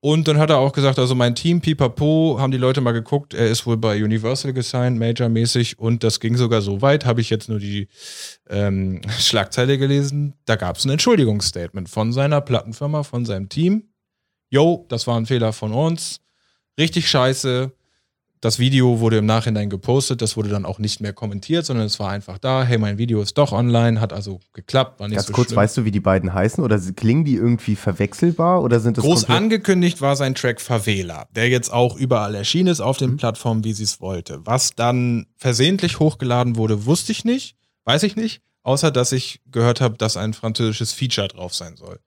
[0.00, 3.32] Und dann hat er auch gesagt, also mein Team, Pipapo, haben die Leute mal geguckt,
[3.32, 7.30] er ist wohl bei Universal gesigned, Major-mäßig und das ging sogar so weit, habe ich
[7.30, 7.88] jetzt nur die
[8.50, 13.94] ähm, Schlagzeile gelesen, da gab es ein Entschuldigungsstatement von seiner Plattenfirma, von seinem Team.
[14.50, 16.20] Yo, das war ein Fehler von uns.
[16.78, 17.72] Richtig scheiße.
[18.44, 21.98] Das Video wurde im Nachhinein gepostet, das wurde dann auch nicht mehr kommentiert, sondern es
[21.98, 25.28] war einfach da, hey, mein Video ist doch online, hat also geklappt, war nicht Ganz
[25.28, 25.56] so kurz, schlimm.
[25.56, 26.62] weißt du, wie die beiden heißen?
[26.62, 28.62] Oder klingen die irgendwie verwechselbar?
[28.62, 32.80] Oder sind das Groß angekündigt war sein Track Favela, der jetzt auch überall erschienen ist
[32.82, 33.06] auf Mhm.
[33.06, 34.40] den Plattformen, wie sie es wollte.
[34.44, 38.42] Was dann versehentlich hochgeladen wurde, wusste ich nicht, weiß ich nicht.
[38.62, 41.98] außer dass ich gehört habe, dass ein französisches Feature drauf sein soll.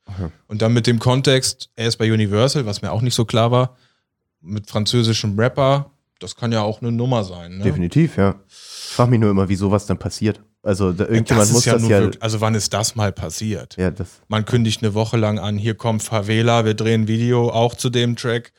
[0.47, 3.51] Und dann mit dem Kontext, er ist bei Universal, was mir auch nicht so klar
[3.51, 3.75] war,
[4.41, 7.57] mit französischem Rapper, das kann ja auch eine Nummer sein.
[7.57, 7.63] Ne?
[7.63, 8.36] Definitiv, ja.
[8.47, 10.41] Ich frage mich nur immer, wie sowas dann passiert.
[10.63, 12.01] Also da, irgendjemand das muss ja das ja.
[12.01, 13.78] wirklich, also wann ist das mal passiert?
[13.78, 14.22] ja, das.
[14.28, 17.89] Man kündigt eine Woche lang an, hier kommt Favela, wir drehen ein Video auch zu
[17.89, 18.51] dem Track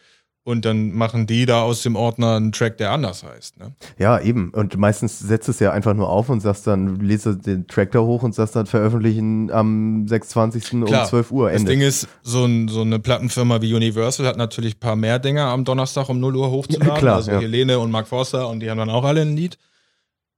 [0.49, 3.59] und dann machen die da aus dem Ordner einen Track, der anders heißt.
[3.59, 3.75] Ne?
[3.99, 4.49] Ja, eben.
[4.55, 8.01] Und meistens setzt es ja einfach nur auf und sagst dann, lese den Track da
[8.01, 10.73] hoch und sagst dann veröffentlichen am 26.
[10.73, 11.51] um 12 Uhr.
[11.51, 11.73] Das Ende.
[11.73, 15.45] Ding ist, so, ein, so eine Plattenfirma wie Universal hat natürlich ein paar mehr Dinger
[15.45, 16.89] am Donnerstag um 0 Uhr hochzuladen.
[16.89, 17.41] Ja, klar, also ja.
[17.41, 19.59] Helene und Mark Forster und die haben dann auch alle ein Lied.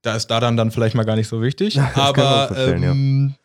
[0.01, 1.75] Da ist Dadan dann vielleicht mal gar nicht so wichtig.
[1.95, 2.91] das auch Aber vorstellen, ja.
[2.91, 3.35] ähm,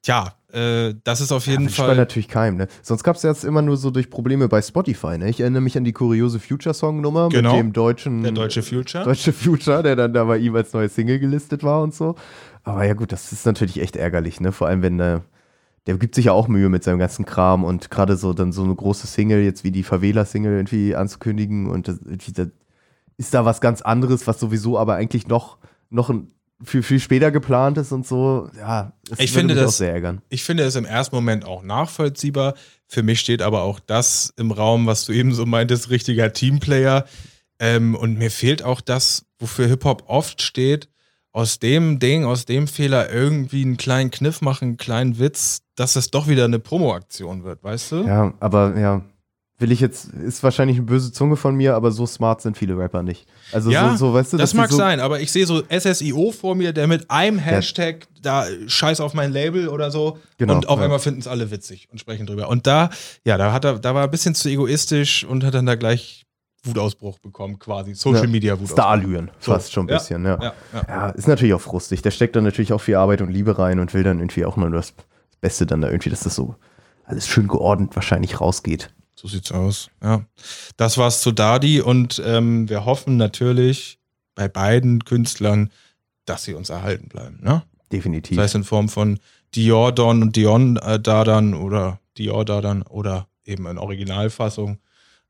[0.00, 1.96] tja, äh, das ist auf jeden man Fall.
[1.96, 2.68] natürlich keinem, ne?
[2.82, 5.28] Sonst gab es jetzt immer nur so durch Probleme bei Spotify, ne?
[5.28, 7.52] Ich erinnere mich an die kuriose Future-Song-Nummer Genau.
[7.52, 9.04] mit dem deutschen Der deutsche Future.
[9.04, 12.14] deutsche Future, der dann da bei ihm als neue Single gelistet war und so.
[12.64, 14.50] Aber ja gut, das ist natürlich echt ärgerlich, ne?
[14.52, 15.20] Vor allem, wenn äh,
[15.86, 18.64] der gibt sich ja auch Mühe mit seinem ganzen Kram und gerade so dann so
[18.64, 22.46] eine große Single jetzt wie die Favela-Single irgendwie anzukündigen und das, irgendwie, da
[23.18, 25.58] ist da was ganz anderes, was sowieso aber eigentlich noch,
[25.90, 26.32] noch ein,
[26.64, 28.48] viel, viel später geplant ist und so.
[28.56, 30.22] Ja, das Ich würde finde mich das- auch sehr ärgern.
[30.28, 32.54] Ich finde es im ersten Moment auch nachvollziehbar.
[32.88, 37.04] Für mich steht aber auch das im Raum, was du eben so meintest, richtiger Teamplayer.
[37.58, 40.88] Ähm, und mir fehlt auch das, wofür Hip-Hop oft steht,
[41.32, 45.96] aus dem Ding, aus dem Fehler irgendwie einen kleinen Kniff machen, einen kleinen Witz, dass
[45.96, 47.96] es doch wieder eine Promo-Aktion wird, weißt du?
[48.06, 49.02] Ja, aber ja,
[49.58, 52.76] will ich jetzt, ist wahrscheinlich eine böse Zunge von mir, aber so smart sind viele
[52.76, 53.26] Rapper nicht.
[53.52, 56.30] Also Ja, so, so, weißt du, das mag so, sein, aber ich sehe so SSIO
[56.32, 60.68] vor mir, der mit einem Hashtag da scheiß auf mein Label oder so Genau, und
[60.68, 60.84] auf ja.
[60.84, 62.48] einmal finden es alle witzig und sprechen drüber.
[62.48, 62.90] Und da,
[63.24, 65.74] ja, da hat er, da war er ein bisschen zu egoistisch und hat dann da
[65.74, 66.26] gleich
[66.64, 67.94] Wutausbruch bekommen, quasi.
[67.94, 68.76] Social Ja, Media Wutausbruch.
[68.76, 69.52] Starlüren, So.
[69.52, 70.38] fast schon ein bisschen, ja.
[70.42, 70.84] Ja, ja.
[70.88, 72.02] Ja, ist natürlich auch frustig.
[72.02, 74.56] Der steckt dann natürlich auch viel Arbeit und Liebe rein und will dann irgendwie auch
[74.56, 74.92] nur das
[75.40, 76.56] Beste dann da irgendwie, dass das so
[77.04, 78.90] alles schön geordnet wahrscheinlich rausgeht.
[79.18, 79.88] So sieht's aus.
[80.02, 80.24] Ja.
[80.76, 83.98] Das war's zu Dadi und ähm, wir hoffen natürlich
[84.34, 85.70] bei beiden Künstlern,
[86.26, 87.38] dass sie uns erhalten bleiben.
[87.42, 87.62] Ne?
[87.90, 88.36] Definitiv.
[88.36, 89.18] Sei es in Form von
[89.54, 94.78] Dior Don und Dion äh, Dadan oder Dior Dadan oder eben in Originalfassung.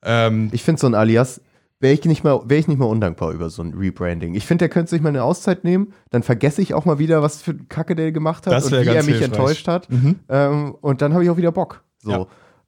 [0.03, 1.41] Ähm, ich finde so ein Alias,
[1.79, 4.35] wäre ich, nicht mal- wär ich nicht mal undankbar über so ein Rebranding.
[4.35, 7.23] Ich finde, der könnte sich mal eine Auszeit nehmen, dann vergesse ich auch mal wieder,
[7.23, 9.23] was für Kacke der gemacht hat und wie er mich hilfreich.
[9.23, 9.91] enttäuscht hat.
[9.91, 10.17] mhm.
[10.29, 11.85] Ähm, und dann habe ich auch wieder Bock.
[12.03, 12.11] So.
[12.11, 12.27] Ja.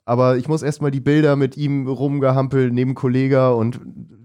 [0.09, 3.79] Aber ich muss erstmal die Bilder mit ihm rumgehampelt, neben Kollega und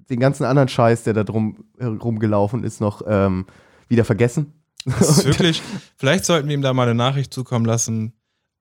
[0.09, 3.45] den ganzen anderen Scheiß, der da drum rumgelaufen ist, noch ähm,
[3.89, 4.53] wieder vergessen.
[4.85, 5.61] Das ist wirklich,
[5.97, 8.13] vielleicht sollten wir ihm da mal eine Nachricht zukommen lassen,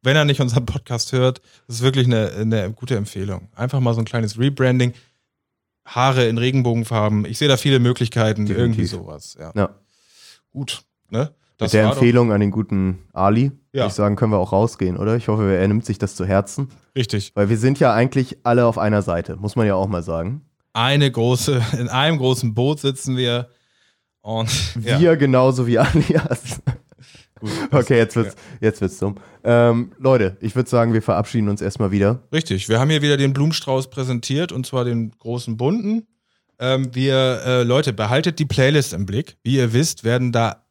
[0.02, 1.40] wenn er nicht unseren Podcast hört.
[1.68, 3.50] Das ist wirklich eine, eine gute Empfehlung.
[3.54, 4.92] Einfach mal so ein kleines Rebranding.
[5.86, 7.24] Haare in Regenbogenfarben.
[7.24, 8.58] Ich sehe da viele Möglichkeiten, Definitiv.
[8.58, 9.36] irgendwie sowas.
[9.38, 9.52] Ja.
[9.54, 9.70] Ja.
[10.50, 10.82] Gut.
[11.08, 11.32] Ne?
[11.62, 13.80] Mit der war doch- Empfehlung an den guten Ali, Ja.
[13.82, 15.16] würde ich sagen, können wir auch rausgehen, oder?
[15.16, 16.68] Ich hoffe, er nimmt sich das zu Herzen.
[16.96, 17.32] Richtig.
[17.34, 20.42] Weil wir sind ja eigentlich alle auf einer Seite, muss man ja auch mal sagen.
[20.74, 23.48] Eine große, in einem großen Boot sitzen wir.
[24.20, 24.48] Und
[24.84, 26.60] ja, Wir genauso wie Alias.
[26.64, 26.74] gut.
[27.72, 29.16] Okay, jetzt wird's, jetzt wird's dumm.
[29.42, 32.20] Ähm, Leute, ich würde sagen, wir verabschieden uns erstmal wieder.
[32.32, 36.06] Richtig, wir haben hier wieder den Blumenstrauß präsentiert und zwar den großen bunten.
[36.60, 39.38] Ähm, wir, äh, Leute, behaltet die Playlist im Blick.
[39.42, 40.61] Wie ihr wisst, werden da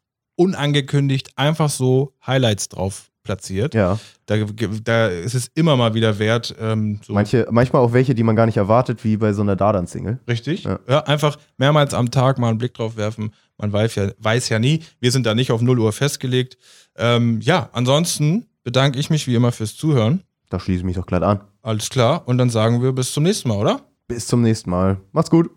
[0.41, 3.75] unangekündigt einfach so Highlights drauf platziert.
[3.75, 3.99] Ja.
[4.25, 4.37] Da,
[4.83, 6.55] da ist es immer mal wieder wert.
[6.59, 9.55] Ähm, so Manche, manchmal auch welche, die man gar nicht erwartet, wie bei so einer
[9.55, 10.19] Dardan-Single.
[10.27, 10.63] Richtig.
[10.63, 10.79] Ja.
[10.87, 11.03] Ja.
[11.03, 13.33] einfach mehrmals am Tag mal einen Blick drauf werfen.
[13.57, 14.81] Man weiß ja, weiß ja nie.
[14.99, 16.57] Wir sind da nicht auf 0 Uhr festgelegt.
[16.95, 20.23] Ähm, ja, ansonsten bedanke ich mich wie immer fürs Zuhören.
[20.49, 21.41] Da schließe ich mich doch glatt an.
[21.61, 22.27] Alles klar.
[22.27, 23.81] Und dann sagen wir bis zum nächsten Mal, oder?
[24.07, 24.97] Bis zum nächsten Mal.
[25.11, 25.51] Macht's gut.